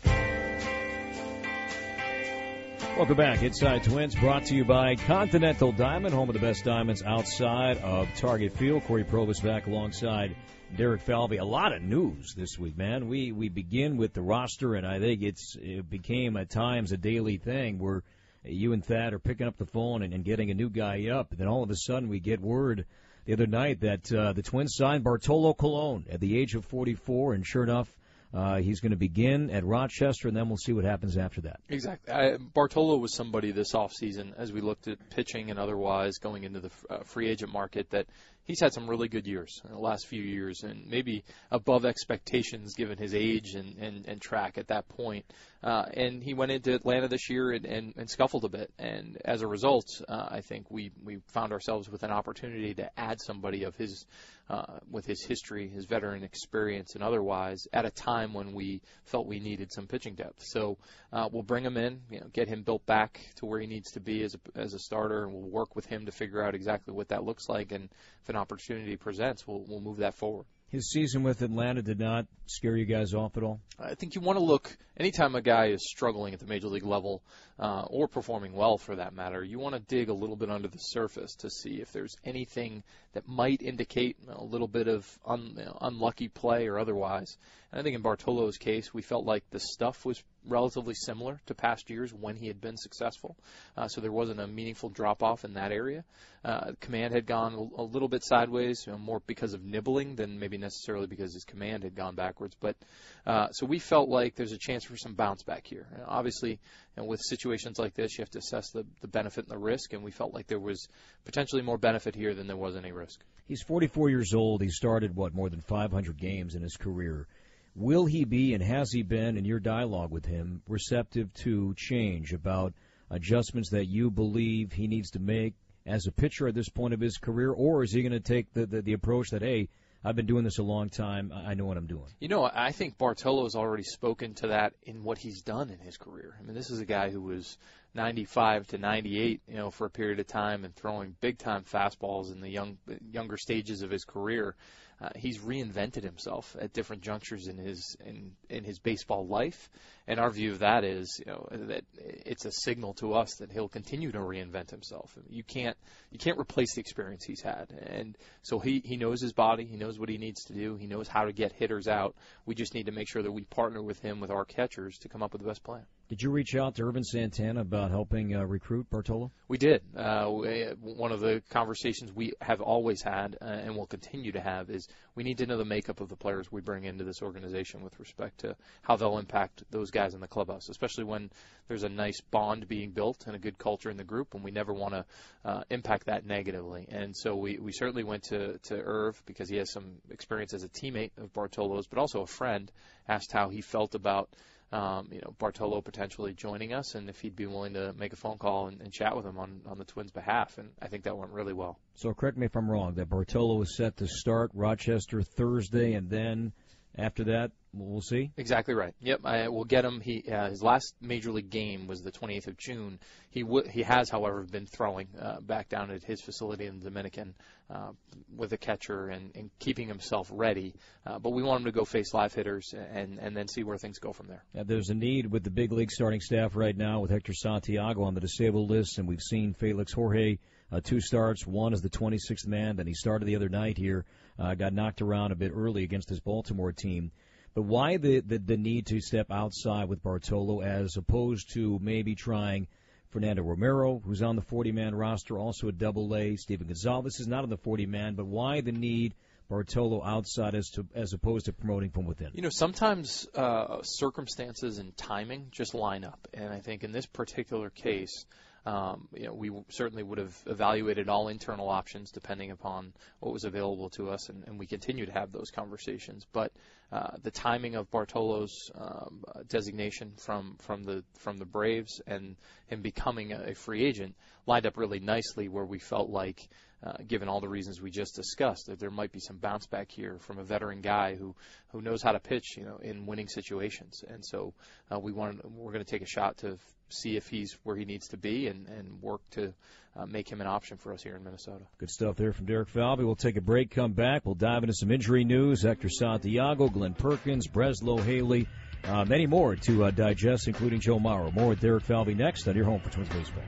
Welcome 2.97 3.17
back. 3.17 3.45
Inside 3.45 3.85
Twins 3.85 4.17
brought 4.17 4.47
to 4.47 4.57
you 4.57 4.65
by 4.65 4.97
Continental 4.97 5.71
Diamond, 5.71 6.15
home 6.15 6.29
of 6.29 6.33
the 6.33 6.41
best 6.41 6.65
diamonds 6.65 7.01
outside 7.01 7.79
of 7.79 8.13
Target 8.17 8.55
Field. 8.55 8.83
Corey 8.87 9.05
Provus 9.05 9.41
back 9.41 9.69
alongside 9.69 10.35
Derek 10.77 11.03
Falvey. 11.03 11.37
A 11.37 11.45
lot 11.45 11.73
of 11.73 11.81
news 11.81 12.35
this 12.35 12.59
week, 12.59 12.77
man. 12.77 13.07
We 13.07 13.31
we 13.31 13.49
begin 13.49 13.99
with 13.99 14.15
the 14.15 14.23
roster, 14.23 14.75
and 14.75 14.85
I 14.85 14.99
think 14.99 15.23
it's 15.23 15.57
it 15.61 15.89
became 15.89 16.37
at 16.37 16.51
times 16.51 16.91
a 16.91 16.97
daily 16.97 17.37
thing 17.37 17.79
where 17.79 18.03
you 18.45 18.73
and 18.73 18.85
Thad 18.85 19.13
are 19.13 19.21
picking 19.21 19.47
up 19.47 19.59
the 19.59 19.67
phone 19.67 20.03
and, 20.03 20.13
and 20.13 20.25
getting 20.25 20.51
a 20.51 20.55
new 20.55 20.71
guy 20.71 21.07
up. 21.11 21.31
And 21.31 21.39
then 21.39 21.47
all 21.47 21.63
of 21.63 21.71
a 21.71 21.77
sudden 21.77 22.09
we 22.09 22.19
get 22.19 22.41
word 22.41 22.85
the 23.25 23.33
other 23.33 23.47
night 23.47 23.81
that 23.81 24.13
uh, 24.13 24.33
the 24.33 24.43
Twins 24.43 24.75
signed 24.77 25.05
Bartolo 25.05 25.55
Colon 25.55 26.07
at 26.11 26.21
the 26.21 26.39
age 26.39 26.55
of 26.55 26.65
44, 26.65 27.35
and 27.35 27.47
sure 27.47 27.63
enough, 27.63 27.93
uh, 28.35 28.57
he's 28.57 28.81
going 28.81 28.91
to 28.91 28.97
begin 28.97 29.51
at 29.51 29.65
Rochester, 29.65 30.27
and 30.27 30.37
then 30.37 30.49
we'll 30.49 30.57
see 30.57 30.73
what 30.73 30.85
happens 30.85 31.17
after 31.19 31.43
that. 31.43 31.61
Exactly. 31.69 32.13
I, 32.13 32.37
Bartolo 32.39 32.97
was 32.97 33.15
somebody 33.15 33.53
this 33.53 33.75
offseason, 33.75 34.33
as 34.37 34.53
we 34.53 34.61
looked 34.61 34.89
at 34.89 35.11
pitching 35.11 35.51
and 35.51 35.59
otherwise 35.59 36.19
going 36.19 36.45
into 36.45 36.61
the 36.61 36.71
uh, 36.89 36.99
free 37.01 37.29
agent 37.29 37.53
market, 37.53 37.91
that 37.91 38.07
he's 38.45 38.61
had 38.61 38.73
some 38.73 38.89
really 38.89 39.09
good 39.09 39.27
years 39.27 39.61
in 39.65 39.71
the 39.73 39.79
last 39.79 40.07
few 40.07 40.23
years, 40.23 40.63
and 40.63 40.87
maybe 40.89 41.25
above 41.51 41.85
expectations 41.85 42.75
given 42.75 42.99
his 42.99 43.15
age 43.15 43.55
and, 43.55 43.77
and, 43.79 44.07
and 44.07 44.21
track 44.21 44.59
at 44.59 44.69
that 44.69 44.89
point. 44.89 45.25
Uh, 45.63 45.85
and 45.95 46.23
he 46.23 46.35
went 46.35 46.51
into 46.51 46.75
Atlanta 46.75 47.09
this 47.09 47.31
year 47.31 47.53
and, 47.53 47.65
and, 47.65 47.95
and 47.97 48.11
scuffled 48.11 48.45
a 48.45 48.49
bit, 48.49 48.71
and 48.79 49.19
as 49.25 49.43
a 49.43 49.47
result, 49.47 49.87
uh, 50.09 50.29
I 50.31 50.41
think 50.41 50.71
we 50.71 50.91
we 51.05 51.19
found 51.29 51.53
ourselves 51.53 51.89
with 51.89 52.03
an 52.03 52.11
opportunity 52.11 52.75
to 52.75 52.91
add 52.99 53.21
somebody 53.21 53.63
of 53.63 53.77
his 53.77 54.07
uh, 54.51 54.79
with 54.91 55.07
his 55.07 55.25
history, 55.25 55.69
his 55.69 55.87
veteran 55.87 56.23
experience, 56.23 56.95
and 56.95 57.03
otherwise, 57.03 57.67
at 57.73 57.85
a 57.85 57.91
time 57.91 58.35
when 58.35 58.53
we 58.53 58.83
felt 59.05 59.27
we 59.27 59.39
needed 59.39 59.73
some 59.73 59.87
pitching 59.87 60.15
depth. 60.15 60.43
So 60.43 60.79
uh, 61.13 61.29
we'll 61.33 61.43
bring 61.45 61.65
him 61.65 61.77
in, 61.77 62.01
you 62.11 62.21
know, 62.21 62.27
get 62.33 62.49
him 62.49 62.63
built 62.63 62.85
back 62.85 63.21
to 63.37 63.47
where 63.47 63.61
he 63.61 63.67
needs 63.67 63.93
to 63.93 64.01
be 64.01 64.23
as 64.23 64.35
a, 64.35 64.61
as 64.61 64.75
a 64.75 64.79
starter, 64.79 65.25
and 65.25 65.33
we'll 65.33 65.49
work 65.49 65.75
with 65.77 65.87
him 65.87 66.07
to 66.07 66.13
figure 66.13 66.45
out 66.45 66.55
exactly 66.55 66.93
what 66.93 67.09
that 67.09 67.25
looks 67.25 67.49
like. 67.49 67.73
And 67.73 67.89
if 68.21 68.29
an 68.33 68.41
opportunity 68.41 68.97
presents, 68.97 69.47
we'll 69.47 69.65
we'll 69.69 69.81
move 69.81 69.99
that 69.99 70.15
forward. 70.15 70.47
His 70.73 70.91
season 70.91 71.23
with 71.23 71.43
Atlanta 71.43 71.83
did 71.83 71.99
not 71.99 72.27
scare 72.47 72.79
you 72.79 72.87
guys 72.87 73.13
off 73.13 73.37
at 73.37 73.43
all? 73.43 73.61
I 73.79 73.95
think 73.95 74.15
you 74.15 74.23
want 74.23 74.39
to 74.39 74.45
look 74.45 74.75
anytime 74.97 75.35
a 75.35 75.43
guy 75.43 75.67
is 75.67 75.87
struggling 75.87 76.33
at 76.33 76.41
the 76.41 76.47
major 76.47 76.69
league 76.69 76.87
level 76.87 77.23
uh, 77.59 77.83
or 77.89 78.09
performing 78.09 78.55
well 78.55 78.79
for 78.79 78.97
that 78.97 79.13
matter. 79.13 79.45
You 79.45 79.59
want 79.59 79.75
to 79.75 79.81
dig 79.81 80.09
a 80.09 80.15
little 80.15 80.35
bit 80.35 80.49
under 80.49 80.69
the 80.69 80.79
surface 80.79 81.35
to 81.41 81.51
see 81.51 81.83
if 81.83 81.93
there's 81.93 82.17
anything 82.25 82.85
that 83.13 83.29
might 83.29 83.61
indicate 83.61 84.17
a 84.27 84.43
little 84.43 84.67
bit 84.67 84.89
of 84.89 85.07
un, 85.27 85.57
you 85.59 85.65
know, 85.67 85.77
unlucky 85.83 86.29
play 86.29 86.67
or 86.69 86.79
otherwise. 86.79 87.37
And 87.71 87.79
I 87.79 87.83
think 87.83 87.95
in 87.95 88.03
Bartolo's 88.03 88.57
case, 88.57 88.95
we 88.95 89.03
felt 89.03 89.27
like 89.27 89.45
the 89.51 89.61
stuff 89.61 90.07
was 90.07 90.25
relatively 90.47 90.95
similar 90.95 91.41
to 91.47 91.55
past 91.55 91.91
years 91.91 92.13
when 92.13 92.37
he 92.37 92.47
had 92.47 92.61
been 92.61 92.77
successful. 92.77 93.37
Uh, 93.77 93.89
so 93.89 94.01
there 94.01 94.13
wasn't 94.13 94.41
a 94.41 94.47
meaningful 94.47 94.89
drop 94.89 95.23
off 95.23 95.45
in 95.45 95.55
that 95.55 95.73
area. 95.73 96.05
Uh, 96.45 96.73
command 96.81 97.15
had 97.15 97.25
gone 97.25 97.55
a, 97.77 97.83
little 97.83 98.09
bit 98.09 98.25
sideways, 98.25 98.83
you 98.85 98.93
know, 98.93 98.99
more 98.99 99.23
because 99.27 99.55
of 99.55 99.63
nibbling 99.63 100.17
than 100.17 100.41
maybe 100.41 100.59
necessarily 100.59 101.07
because 101.07 101.33
his 101.33 101.45
command 101.45 101.85
had 101.85 101.95
gone 101.95 102.17
backwards. 102.17 102.57
But 102.61 102.77
uh, 103.25 103.49
so 103.51 103.65
we 103.65 103.79
felt 103.79 104.09
like 104.09 104.35
there's 104.35 104.53
a 104.53 104.59
chance 104.59 104.85
for 104.85 104.97
some 104.97 105.15
bounce 105.15 105.45
back 105.45 105.67
here. 105.67 105.87
And 105.95 106.03
obviously, 106.07 106.59
and 106.97 107.07
with 107.07 107.21
situations 107.21 107.79
like 107.79 107.95
this, 107.95 108.19
you 108.19 108.23
have 108.23 108.31
to 108.31 108.39
assess 108.39 108.71
the, 108.71 108.85
the 109.01 109.09
benefit 109.09 109.45
and 109.45 109.53
the 109.53 109.59
risk, 109.59 109.93
and 109.93 110.03
we 110.03 110.11
felt 110.11 110.35
like 110.35 110.49
there 110.49 110.59
was 110.59 110.89
potentially 111.25 111.63
more 111.63 111.79
benefit 111.79 112.17
here 112.17 112.35
than 112.35 112.49
there 112.49 112.57
was 112.57 112.77
any 112.77 112.91
risk. 112.91 113.21
He's 113.47 113.63
44 113.63 114.11
years 114.11 114.35
old. 114.35 114.63
He 114.63 114.69
started 114.69 115.15
what 115.15 115.35
more 115.35 115.49
than 115.49 115.61
500 115.61 116.17
games 116.17 116.55
in 116.55 116.63
his 116.63 116.77
career. 116.77 117.29
Will 117.75 118.05
he 118.05 118.25
be, 118.25 118.55
and 118.55 118.63
has 118.63 118.93
he 118.93 119.03
been, 119.03 119.37
in 119.37 119.45
your 119.45 119.61
dialogue 119.61 120.11
with 120.11 120.27
him, 120.27 120.63
receptive 120.69 121.33
to 121.35 121.75
change 121.75 122.33
about 122.33 122.75
adjustments 123.11 123.71
that 123.71 123.87
you 123.87 124.11
believe 124.11 124.73
he 124.73 124.87
needs 124.87 125.11
to 125.13 125.19
make 125.19 125.55
as 125.87 126.07
a 126.07 126.13
pitcher 126.13 126.49
at 126.49 126.55
this 126.55 126.69
point 126.69 126.95
of 126.95 127.01
his 127.01 127.17
career, 127.17 127.51
or 127.51 127.83
is 127.83 127.93
he 127.93 128.03
going 128.03 128.13
to 128.13 128.21
take 128.21 128.53
the, 128.53 128.67
the, 128.67 128.83
the 128.83 128.93
approach 128.93 129.31
that, 129.31 129.43
hey, 129.43 129.69
I've 130.05 130.17
been 130.17 130.27
doing 130.27 130.45
this 130.45 130.59
a 130.59 130.63
long 130.63 130.89
time. 130.89 131.33
I 131.33 131.55
know 131.55 131.65
what 131.65 131.77
I'm 131.77 131.87
doing. 131.87 132.07
You 132.19 132.29
know, 132.29 132.45
I 132.53 132.73
think 132.73 132.99
Bartolo 132.99 133.45
has 133.45 133.55
already 133.55 133.85
spoken 133.85 134.35
to 134.35 134.49
that 134.49 134.75
in 134.83 135.05
what 135.05 135.19
he's 135.19 135.43
done 135.43 135.71
in 135.71 135.79
his 135.79 135.97
career. 135.97 136.37
I 136.39 136.43
mean, 136.43 136.55
this 136.55 136.71
is 136.71 136.81
a 136.81 136.85
guy 136.85 137.11
who 137.11 137.21
was 137.21 137.57
95 137.95 138.67
to 138.69 138.79
98, 138.79 139.43
you 139.47 139.57
know, 139.57 139.71
for 139.71 139.87
a 139.87 139.91
period 139.91 140.19
of 140.19 140.27
time 140.27 140.65
and 140.65 140.75
throwing 140.75 141.15
big 141.21 141.39
time 141.39 141.65
fastballs 141.65 142.33
in 142.33 142.41
the 142.41 142.49
young 142.49 142.79
younger 143.11 143.37
stages 143.37 143.83
of 143.83 143.91
his 143.91 144.05
career. 144.05 144.55
Uh, 145.03 145.09
he's 145.17 145.39
reinvented 145.39 146.05
himself 146.05 146.55
at 146.61 146.73
different 146.73 147.03
junctures 147.03 147.49
in 147.49 147.59
his 147.59 147.97
in 148.05 148.33
in 148.49 148.63
his 148.63 148.79
baseball 148.79 149.27
life, 149.27 149.69
and 150.07 150.21
our 150.21 150.31
view 150.31 150.53
of 150.53 150.61
that 150.61 150.85
is, 150.85 151.19
you 151.19 151.31
know, 151.31 151.49
that 151.51 151.83
it's 151.97 152.45
a 152.45 152.53
signal 152.53 152.95
to 152.95 153.15
us 153.15 153.35
that 153.37 153.51
he'll 153.51 153.69
continue 153.69 154.13
to 154.13 154.19
reinvent 154.19 154.71
himself. 154.71 155.19
You 155.29 155.43
can't 155.43 155.77
you 156.13 156.21
can't 156.21 156.39
replace 156.39 156.75
the 156.75 156.81
experience 156.81 157.25
he's 157.25 157.41
had, 157.41 157.71
and 157.73 158.17
so 158.43 158.61
he 158.61 158.81
he 158.85 158.97
knows 158.97 159.21
his 159.21 159.33
body, 159.33 159.65
he 159.65 159.77
knows 159.77 159.99
what 159.99 160.09
he 160.09 160.19
needs 160.19 160.45
to 160.45 160.53
do, 160.53 160.77
he 160.77 160.87
knows 160.87 161.09
how 161.09 161.25
to 161.25 161.33
get 161.33 161.53
hitters 161.53 161.89
out. 161.89 162.15
We 162.47 162.55
just 162.55 162.73
need 162.73 162.87
to 162.87 162.93
make 162.93 163.09
sure 163.09 163.23
that 163.23 163.33
we 163.33 163.43
partner 163.43 163.83
with 163.83 163.99
him 164.01 164.21
with 164.21 164.31
our 164.31 164.45
catchers 164.45 164.99
to 164.99 165.09
come 165.09 165.23
up 165.23 165.33
with 165.33 165.43
the 165.43 165.49
best 165.49 165.65
plan. 165.65 165.85
Did 166.13 166.23
you 166.23 166.29
reach 166.29 166.55
out 166.55 166.75
to 166.75 166.83
Ervin 166.83 167.05
Santana 167.05 167.63
about 167.63 167.91
helping 167.91 168.37
uh, 168.37 168.45
recruit 168.45 168.91
Bartolo? 168.91 169.31
We 169.49 169.57
did. 169.57 169.81
Uh, 169.97 170.29
we, 170.31 170.65
one 170.83 171.11
of 171.11 171.21
the 171.21 171.43
conversations 171.49 172.13
we 172.13 172.35
have 172.43 172.61
always 172.61 173.01
had 173.01 173.39
uh, 173.41 173.47
and 173.47 173.75
will 173.75 173.87
continue 173.87 174.31
to 174.33 174.41
have 174.43 174.69
is 174.69 174.87
we 175.15 175.25
need 175.25 175.39
to 175.39 175.47
know 175.47 175.57
the 175.57 175.65
makeup 175.65 176.03
of 176.03 176.11
the 176.11 176.17
players 176.17 176.53
we 176.53 176.61
bring 176.61 176.85
into 176.85 177.03
this 177.03 177.23
organization 177.23 177.83
with 177.83 177.99
respect 177.99 178.41
to 178.41 178.55
how 178.83 178.97
they'll 178.97 179.17
impact 179.17 179.63
those 179.71 179.91
guys 179.91 180.13
in 180.13 180.21
the 180.21 180.29
clubhouse, 180.29 180.69
especially 180.69 181.05
when 181.05 181.31
there's 181.69 181.83
a 181.83 181.89
nice 181.89 182.21
bond 182.21 182.69
being 182.69 182.91
built 182.91 183.25
and 183.27 183.35
a 183.35 183.39
good 183.39 183.57
culture 183.57 183.89
in 183.89 183.97
the 183.97 184.05
group, 184.05 184.35
and 184.35 184.45
we 184.45 184.51
never 184.51 184.75
want 184.75 184.93
to 184.93 185.07
uh, 185.47 185.63
impact 185.71 186.09
that 186.09 186.27
negatively. 186.27 186.87
And 186.91 187.17
so 187.17 187.35
we, 187.37 187.57
we 187.59 187.73
certainly 187.73 188.05
went 188.05 188.25
to, 188.25 188.59
to 188.65 188.75
Irv 188.75 189.23
because 189.25 189.49
he 189.49 189.57
has 189.57 189.73
some 189.73 189.95
experience 190.11 190.53
as 190.53 190.63
a 190.63 190.69
teammate 190.69 191.13
of 191.17 191.33
Bartolo's, 191.33 191.87
but 191.87 191.99
also 191.99 192.21
a 192.21 192.27
friend, 192.27 192.71
asked 193.09 193.33
how 193.33 193.49
he 193.49 193.63
felt 193.63 193.95
about– 193.95 194.29
um, 194.73 195.09
you 195.13 195.21
know, 195.21 195.35
Bartolo 195.39 195.81
potentially 195.81 196.33
joining 196.33 196.73
us, 196.73 196.95
and 196.95 197.09
if 197.11 197.21
he'd 197.21 197.37
be 197.37 197.47
willing 197.47 197.75
to 197.75 197.93
make 197.99 198.13
a 198.13 198.17
phone 198.17 198.39
call 198.39 198.69
and, 198.69 198.81
and 198.81 198.93
chat 198.93 199.15
with 199.15 199.27
him 199.27 199.39
on 199.39 199.61
on 199.67 199.79
the 199.79 199.85
Twins' 199.85 200.11
behalf, 200.11 200.59
and 200.59 200.71
I 200.81 200.89
think 200.89 201.05
that 201.05 201.17
went 201.17 201.31
really 201.33 201.53
well. 201.53 201.79
So 201.95 202.13
correct 202.15 202.39
me 202.39 202.47
if 202.47 202.57
I'm 202.57 202.71
wrong. 202.71 202.95
That 202.95 203.09
Bartolo 203.09 203.61
is 203.63 203.77
set 203.77 203.99
to 203.99 204.07
start 204.07 204.51
Rochester 204.55 205.23
Thursday, 205.23 205.93
and 205.93 206.09
then 206.09 206.53
after 206.97 207.25
that, 207.25 207.53
we'll 207.73 208.03
see. 208.03 208.31
Exactly 208.37 208.75
right. 208.75 208.95
Yep, 209.01 209.21
I, 209.25 209.49
we'll 209.49 209.65
get 209.65 209.85
him. 209.85 210.01
He 210.01 210.25
uh, 210.31 210.51
his 210.51 210.63
last 210.63 210.95
major 211.01 211.33
league 211.33 211.51
game 211.51 211.87
was 211.87 212.03
the 212.03 212.13
28th 212.13 212.49
of 212.49 212.57
June. 212.59 212.99
He 213.31 213.43
w- 213.43 213.67
he 213.69 213.83
has, 213.83 214.11
however, 214.11 214.43
been 214.43 214.67
throwing 214.67 215.09
uh, 215.21 215.41
back 215.41 215.69
down 215.69 215.91
at 215.91 216.03
his 216.05 216.21
facility 216.21 216.67
in 216.67 216.79
the 216.79 216.85
Dominican 216.85 217.35
uh, 217.71 217.93
with 218.37 218.53
a 218.53 218.59
catcher 218.59 219.09
and, 219.09 219.35
and 219.35 219.51
keeping 219.59 219.89
himself 219.89 220.29
ready. 220.31 220.75
Uh, 221.07 221.19
but 221.19 221.31
we 221.31 221.43
want 221.43 221.61
him 221.61 221.65
to 221.67 221.73
go 221.73 221.85
face 221.85 222.13
live 222.13 222.35
hitters 222.35 222.75
and 222.75 223.19
and 223.19 223.37
then 223.37 223.49
see 223.49 223.65
where 223.65 223.79
things 223.79 223.99
go 223.99 224.13
from 224.13 224.27
there. 224.27 224.45
Yeah, 224.55 224.65
there's 224.65 224.91
a 224.91 224.95
need 224.95 225.31
with 225.31 225.45
the 225.45 225.51
big 225.51 225.73
league 225.73 225.91
starting 225.91 226.21
staff 226.21 226.55
right 226.55 226.77
now 226.77 227.01
with 227.01 227.11
Hector 227.11 227.33
Santiago 227.33 228.03
on 228.03 228.15
the 228.15 228.21
disabled 228.21 228.71
list, 228.71 228.99
and 228.99 229.09
we've 229.09 229.23
seen 229.23 229.55
Felix 229.55 229.93
Jorge. 229.93 230.39
Uh, 230.73 230.81
two 230.83 231.01
starts. 231.01 231.47
One 231.47 231.73
as 231.73 231.83
the 231.83 231.91
26th 231.91 232.47
man. 232.47 232.77
Then 232.77 232.87
he 232.87 232.95
started 232.95 233.27
the 233.27 233.37
other 233.37 233.49
night 233.49 233.77
here. 233.77 234.05
Uh, 234.39 234.55
got 234.55 234.73
knocked 234.73 235.03
around 235.03 235.33
a 235.33 235.37
bit 235.37 235.53
early 235.55 235.85
against 235.85 236.09
this 236.09 236.21
Baltimore 236.21 236.73
team. 236.73 237.13
But 237.55 237.63
why 237.63 237.99
the, 237.99 238.21
the, 238.21 238.39
the 238.39 238.57
need 238.57 238.87
to 238.87 239.01
step 239.01 239.31
outside 239.31 239.89
with 239.89 240.03
Bartolo 240.03 240.61
as 240.63 240.97
opposed 240.97 241.53
to 241.53 241.79
maybe 241.83 242.15
trying 242.15 242.67
Fernando 243.11 243.43
Romero, 243.43 244.01
who's 244.03 244.23
on 244.23 244.37
the 244.37 244.43
40 244.43 244.73
man 244.73 244.95
roster, 244.95 245.39
also 245.39 245.69
a 245.69 245.73
double 245.73 246.17
A. 246.17 246.37
Stephen 246.37 246.67
Gonzalez 246.67 247.21
is 247.21 247.27
not 247.27 247.43
on 247.45 247.51
the 247.51 247.59
40 247.59 247.85
man, 247.85 248.15
but 248.15 248.25
why 248.25 248.63
the 248.63 248.73
need 248.73 249.15
Bartolo 249.51 250.03
outside 250.03 250.55
as 250.55 250.71
to 250.71 250.87
as 250.95 251.13
opposed 251.13 251.45
to 251.45 251.53
promoting 251.53 251.91
from 251.91 252.07
within? 252.07 252.31
You 252.33 252.41
know, 252.41 252.49
sometimes 252.51 253.29
uh, 253.35 253.83
circumstances 253.83 254.79
and 254.79 254.97
timing 254.97 255.49
just 255.51 255.75
line 255.75 256.05
up, 256.05 256.27
and 256.33 256.51
I 256.51 256.61
think 256.61 256.85
in 256.85 256.93
this 256.93 257.05
particular 257.05 257.69
case, 257.69 258.25
um, 258.65 259.09
you 259.13 259.27
know, 259.27 259.35
we 259.35 259.51
certainly 259.71 260.05
would 260.05 260.19
have 260.19 260.37
evaluated 260.47 261.09
all 261.09 261.29
internal 261.29 261.69
options 261.69 262.13
depending 262.13 262.53
upon 262.53 262.93
what 263.19 263.33
was 263.33 263.45
available 263.45 263.91
to 263.91 264.11
us, 264.11 264.29
and, 264.29 264.45
and 264.47 264.59
we 264.59 264.67
continue 264.67 265.05
to 265.05 265.13
have 265.13 265.33
those 265.33 265.51
conversations. 265.51 266.27
But 266.33 266.53
uh, 266.93 267.17
the 267.23 267.31
timing 267.33 267.75
of 267.75 267.91
Bartolo's 267.91 268.71
um, 268.75 269.25
designation 269.49 270.13
from 270.17 270.57
from 270.61 270.85
the 270.85 271.03
from 271.19 271.39
the 271.39 271.45
Braves 271.45 272.01
and 272.07 272.37
him 272.69 272.83
becoming 272.83 273.33
a, 273.33 273.55
free 273.55 273.85
agent 273.85 274.15
lined 274.47 274.67
up 274.67 274.77
really 274.77 275.01
nicely, 275.01 275.49
where 275.49 275.67
we 275.67 275.79
felt 275.79 276.11
like. 276.11 276.49
Uh, 276.85 276.97
given 277.07 277.29
all 277.29 277.41
the 277.41 277.49
reasons 277.49 277.81
we 277.81 277.93
just 277.93 278.17
discussed, 278.17 278.67
that 278.67 278.81
there 278.81 278.91
might 278.91 279.13
be 279.13 279.21
some 279.21 279.37
bounce 279.37 279.69
back 279.69 279.89
here 279.89 280.19
from 280.19 280.41
a 280.41 280.43
veteran 280.43 280.81
guy 280.81 281.15
who 281.15 281.33
who 281.69 281.81
knows 281.81 282.03
how 282.03 282.11
to 282.11 282.19
pitch, 282.19 282.57
you 282.57 282.65
know, 282.65 282.77
in 282.79 283.07
winning 283.07 283.29
situations. 283.29 284.03
And 284.09 284.25
so 284.27 284.53
uh, 284.93 284.99
we 284.99 285.13
want 285.13 285.49
we're 285.49 285.71
going 285.71 285.85
to 285.85 285.89
take 285.89 286.03
a 286.03 286.07
shot 286.07 286.39
to 286.39 286.59
see 286.93 287.17
if 287.17 287.29
he's 287.29 287.57
where 287.65 287.77
he 287.77 287.85
needs 287.85 288.09
to 288.09 288.17
be 288.17 288.49
and, 288.49 288.69
and 288.69 289.03
work 289.03 289.21
to 289.31 289.53
uh, 289.97 290.07
make 290.07 290.29
him 290.29 290.41
an 290.41 290.47
option 290.47 290.77
for 290.77 290.93
us 290.93 291.03
here 291.03 291.17
in 291.17 291.25
Minnesota. 291.25 291.65
Good 291.79 291.91
stuff 291.91 292.17
there 292.17 292.33
from 292.33 292.47
Derek 292.47 292.69
Falvey. 292.69 293.05
We'll 293.05 293.17
take 293.17 293.37
a 293.37 293.41
break, 293.41 293.71
come 293.71 293.93
back. 293.93 294.25
We'll 294.25 294.35
dive 294.35 294.63
into 294.63 294.75
some 294.75 294.91
injury 294.91 295.25
news. 295.25 295.63
Hector 295.63 295.89
Santiago, 295.89 296.69
Glenn 296.69 296.95
Perkins, 296.95 297.47
Breslow 297.47 298.01
Haley, 298.01 298.49
uh, 298.85 299.05
many 299.05 299.27
more 299.27 299.57
to 299.57 299.85
uh, 299.85 299.91
digest, 299.91 300.49
including 300.49 300.81
Joe 300.81 300.99
Mauer. 300.99 301.33
More 301.33 301.51
with 301.51 301.61
Derek 301.61 301.85
Falvey 301.85 302.15
next 302.15 302.49
on 302.49 302.57
your 302.57 302.65
home 302.65 302.81
for 302.81 302.91
Twins 302.91 303.09
Baseball. 303.11 303.45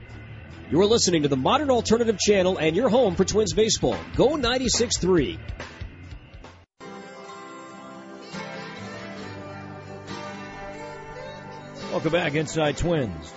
You're 0.71 0.85
listening 0.85 1.23
to 1.23 1.27
the 1.27 1.37
Modern 1.37 1.69
Alternative 1.69 2.17
Channel 2.17 2.57
and 2.57 2.75
your 2.75 2.89
home 2.89 3.15
for 3.15 3.23
Twins 3.23 3.53
Baseball. 3.53 3.97
Go 4.15 4.29
96.3. 4.29 5.39
Welcome 12.05 12.21
back, 12.21 12.35
Inside 12.35 12.77
Twins. 12.77 13.33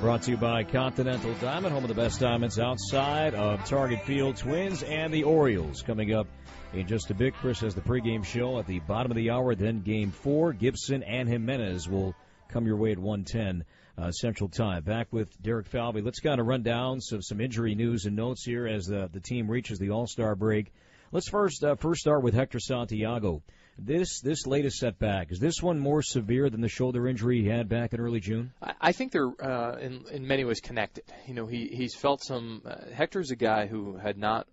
Brought 0.00 0.20
to 0.24 0.32
you 0.32 0.36
by 0.36 0.62
Continental 0.62 1.32
Diamond, 1.40 1.72
home 1.72 1.84
of 1.84 1.88
the 1.88 1.94
best 1.94 2.20
diamonds 2.20 2.58
outside 2.58 3.34
of 3.34 3.64
Target 3.64 4.04
Field. 4.04 4.36
Twins 4.36 4.82
and 4.82 5.10
the 5.10 5.24
Orioles 5.24 5.80
coming 5.80 6.12
up 6.12 6.26
in 6.74 6.86
just 6.86 7.10
a 7.10 7.14
bit. 7.14 7.32
Chris 7.32 7.60
has 7.60 7.74
the 7.74 7.80
pregame 7.80 8.26
show 8.26 8.58
at 8.58 8.66
the 8.66 8.80
bottom 8.80 9.10
of 9.10 9.16
the 9.16 9.30
hour. 9.30 9.54
Then 9.54 9.80
game 9.80 10.10
four, 10.10 10.52
Gibson 10.52 11.02
and 11.02 11.30
Jimenez 11.30 11.88
will 11.88 12.14
come 12.50 12.66
your 12.66 12.76
way 12.76 12.92
at 12.92 12.98
1:10 12.98 13.62
uh, 13.96 14.10
Central 14.10 14.50
Time. 14.50 14.82
Back 14.82 15.10
with 15.10 15.30
Derek 15.40 15.68
Falvey. 15.68 16.02
Let's 16.02 16.20
kind 16.20 16.42
of 16.42 16.46
run 16.46 16.62
down 16.62 17.00
some, 17.00 17.22
some 17.22 17.40
injury 17.40 17.74
news 17.74 18.04
and 18.04 18.16
notes 18.16 18.44
here 18.44 18.66
as 18.66 18.84
the, 18.84 19.08
the 19.10 19.20
team 19.20 19.50
reaches 19.50 19.78
the 19.78 19.92
All-Star 19.92 20.34
break. 20.34 20.74
Let's 21.10 21.30
first 21.30 21.64
uh, 21.64 21.76
first 21.76 22.02
start 22.02 22.22
with 22.22 22.34
Hector 22.34 22.60
Santiago. 22.60 23.42
This 23.78 24.20
this 24.20 24.46
latest 24.46 24.78
setback 24.78 25.30
is 25.30 25.38
this 25.38 25.62
one 25.62 25.78
more 25.78 26.02
severe 26.02 26.50
than 26.50 26.60
the 26.60 26.68
shoulder 26.68 27.06
injury 27.06 27.42
he 27.42 27.48
had 27.48 27.68
back 27.68 27.94
in 27.94 28.00
early 28.00 28.18
June? 28.18 28.52
I 28.60 28.74
I 28.80 28.92
think 28.92 29.12
they're 29.12 29.30
uh, 29.40 29.78
in 29.78 30.04
in 30.10 30.26
many 30.26 30.44
ways 30.44 30.60
connected. 30.60 31.04
You 31.26 31.34
know, 31.34 31.46
he 31.46 31.68
he's 31.68 31.94
felt 31.94 32.24
some. 32.24 32.62
Uh, 32.64 32.90
Hector's 32.92 33.30
a 33.30 33.36
guy 33.36 33.66
who 33.66 33.96
had 33.96 34.18
not 34.18 34.48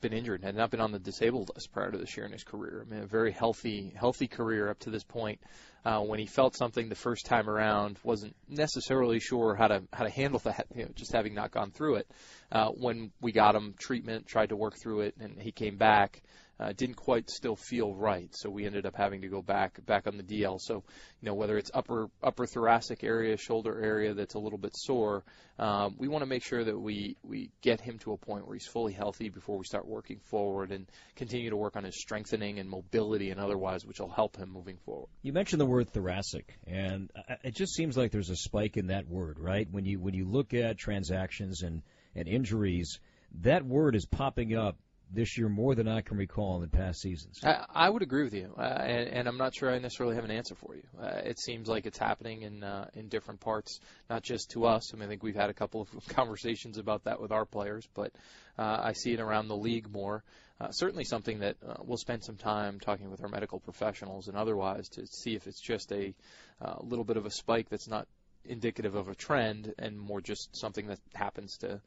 been 0.00 0.12
injured, 0.12 0.44
had 0.44 0.54
not 0.54 0.70
been 0.70 0.80
on 0.80 0.92
the 0.92 0.98
disabled 0.98 1.50
list 1.54 1.72
prior 1.72 1.90
to 1.90 1.98
this 1.98 2.16
year 2.16 2.24
in 2.24 2.32
his 2.32 2.44
career. 2.44 2.86
I 2.86 2.90
mean, 2.90 3.02
a 3.02 3.06
very 3.06 3.32
healthy 3.32 3.92
healthy 3.98 4.28
career 4.28 4.70
up 4.70 4.78
to 4.80 4.90
this 4.90 5.04
point. 5.04 5.40
Uh, 5.84 6.00
when 6.00 6.18
he 6.18 6.26
felt 6.26 6.54
something 6.56 6.88
the 6.88 6.94
first 6.94 7.26
time 7.26 7.48
around, 7.48 7.98
wasn't 8.02 8.36
necessarily 8.48 9.18
sure 9.18 9.56
how 9.56 9.68
to 9.68 9.82
how 9.92 10.04
to 10.04 10.10
handle 10.10 10.40
that. 10.44 10.66
You 10.74 10.84
know, 10.84 10.90
just 10.94 11.12
having 11.12 11.34
not 11.34 11.50
gone 11.50 11.72
through 11.72 11.96
it. 11.96 12.10
Uh, 12.52 12.68
when 12.68 13.10
we 13.20 13.32
got 13.32 13.56
him 13.56 13.74
treatment, 13.76 14.26
tried 14.26 14.50
to 14.50 14.56
work 14.56 14.78
through 14.78 15.00
it, 15.00 15.16
and 15.18 15.40
he 15.40 15.50
came 15.50 15.76
back 15.78 16.22
uh, 16.60 16.72
didn't 16.72 16.96
quite 16.96 17.30
still 17.30 17.56
feel 17.56 17.94
right. 17.94 18.34
So 18.34 18.50
we 18.50 18.66
ended 18.66 18.86
up 18.86 18.96
having 18.96 19.22
to 19.22 19.28
go 19.28 19.42
back 19.42 19.84
back 19.86 20.06
on 20.06 20.16
the 20.16 20.22
DL. 20.22 20.60
So 20.60 20.82
you 21.20 21.26
know 21.26 21.34
whether 21.34 21.56
it's 21.56 21.70
upper 21.72 22.10
upper 22.22 22.46
thoracic 22.46 23.04
area, 23.04 23.36
shoulder 23.36 23.80
area 23.80 24.14
that's 24.14 24.34
a 24.34 24.38
little 24.38 24.58
bit 24.58 24.76
sore, 24.76 25.24
um, 25.58 25.94
we 25.98 26.08
want 26.08 26.22
to 26.22 26.26
make 26.26 26.42
sure 26.42 26.64
that 26.64 26.78
we 26.78 27.16
we 27.22 27.50
get 27.62 27.80
him 27.80 27.98
to 28.00 28.12
a 28.12 28.16
point 28.16 28.46
where 28.46 28.54
he's 28.54 28.66
fully 28.66 28.92
healthy 28.92 29.28
before 29.28 29.58
we 29.58 29.64
start 29.64 29.86
working 29.86 30.18
forward 30.30 30.72
and 30.72 30.86
continue 31.16 31.50
to 31.50 31.56
work 31.56 31.76
on 31.76 31.84
his 31.84 31.98
strengthening 32.00 32.58
and 32.58 32.68
mobility 32.68 33.30
and 33.30 33.40
otherwise, 33.40 33.86
which 33.86 34.00
will 34.00 34.10
help 34.10 34.36
him 34.36 34.50
moving 34.50 34.78
forward. 34.84 35.08
You 35.22 35.32
mentioned 35.32 35.60
the 35.60 35.66
word 35.66 35.90
thoracic, 35.90 36.58
and 36.66 37.10
it 37.42 37.54
just 37.54 37.74
seems 37.74 37.96
like 37.96 38.10
there's 38.10 38.30
a 38.30 38.36
spike 38.36 38.76
in 38.76 38.88
that 38.88 39.08
word, 39.08 39.38
right? 39.38 39.68
When 39.70 39.84
you 39.84 40.00
when 40.00 40.14
you 40.14 40.24
look 40.24 40.54
at 40.54 40.78
transactions 40.78 41.62
and 41.62 41.82
and 42.14 42.26
injuries, 42.26 42.98
that 43.42 43.64
word 43.64 43.94
is 43.94 44.06
popping 44.06 44.56
up 44.56 44.76
this 45.12 45.38
year 45.38 45.48
more 45.48 45.74
than 45.74 45.88
I 45.88 46.00
can 46.00 46.16
recall 46.16 46.56
in 46.56 46.62
the 46.62 46.68
past 46.68 47.00
seasons. 47.00 47.40
I, 47.42 47.64
I 47.74 47.90
would 47.90 48.02
agree 48.02 48.24
with 48.24 48.34
you, 48.34 48.54
uh, 48.58 48.62
and, 48.62 49.08
and 49.08 49.28
I'm 49.28 49.38
not 49.38 49.54
sure 49.54 49.72
I 49.72 49.78
necessarily 49.78 50.16
have 50.16 50.24
an 50.24 50.30
answer 50.30 50.54
for 50.54 50.74
you. 50.74 50.82
Uh, 51.00 51.20
it 51.24 51.38
seems 51.38 51.68
like 51.68 51.86
it's 51.86 51.98
happening 51.98 52.42
in 52.42 52.62
uh, 52.62 52.88
in 52.94 53.08
different 53.08 53.40
parts, 53.40 53.80
not 54.10 54.22
just 54.22 54.50
to 54.50 54.66
us. 54.66 54.92
I 54.92 54.96
mean, 54.96 55.06
I 55.06 55.08
think 55.08 55.22
we've 55.22 55.34
had 55.34 55.50
a 55.50 55.54
couple 55.54 55.82
of 55.82 56.08
conversations 56.14 56.78
about 56.78 57.04
that 57.04 57.20
with 57.20 57.32
our 57.32 57.44
players, 57.44 57.88
but 57.94 58.12
uh, 58.58 58.80
I 58.82 58.92
see 58.92 59.12
it 59.12 59.20
around 59.20 59.48
the 59.48 59.56
league 59.56 59.90
more. 59.90 60.22
Uh, 60.60 60.70
certainly 60.72 61.04
something 61.04 61.38
that 61.38 61.56
uh, 61.66 61.74
we'll 61.84 61.98
spend 61.98 62.24
some 62.24 62.36
time 62.36 62.80
talking 62.80 63.10
with 63.10 63.22
our 63.22 63.28
medical 63.28 63.60
professionals 63.60 64.26
and 64.26 64.36
otherwise 64.36 64.88
to 64.88 65.06
see 65.06 65.36
if 65.36 65.46
it's 65.46 65.60
just 65.60 65.92
a 65.92 66.12
little 66.80 67.04
bit 67.04 67.16
of 67.16 67.26
a 67.26 67.30
spike 67.30 67.68
that's 67.68 67.86
not 67.86 68.08
indicative 68.48 68.94
of 68.94 69.08
a 69.08 69.14
trend 69.14 69.74
and 69.78 69.98
more 69.98 70.20
just 70.20 70.56
something 70.56 70.86
that 70.88 70.98
happens 71.14 71.58
to 71.58 71.80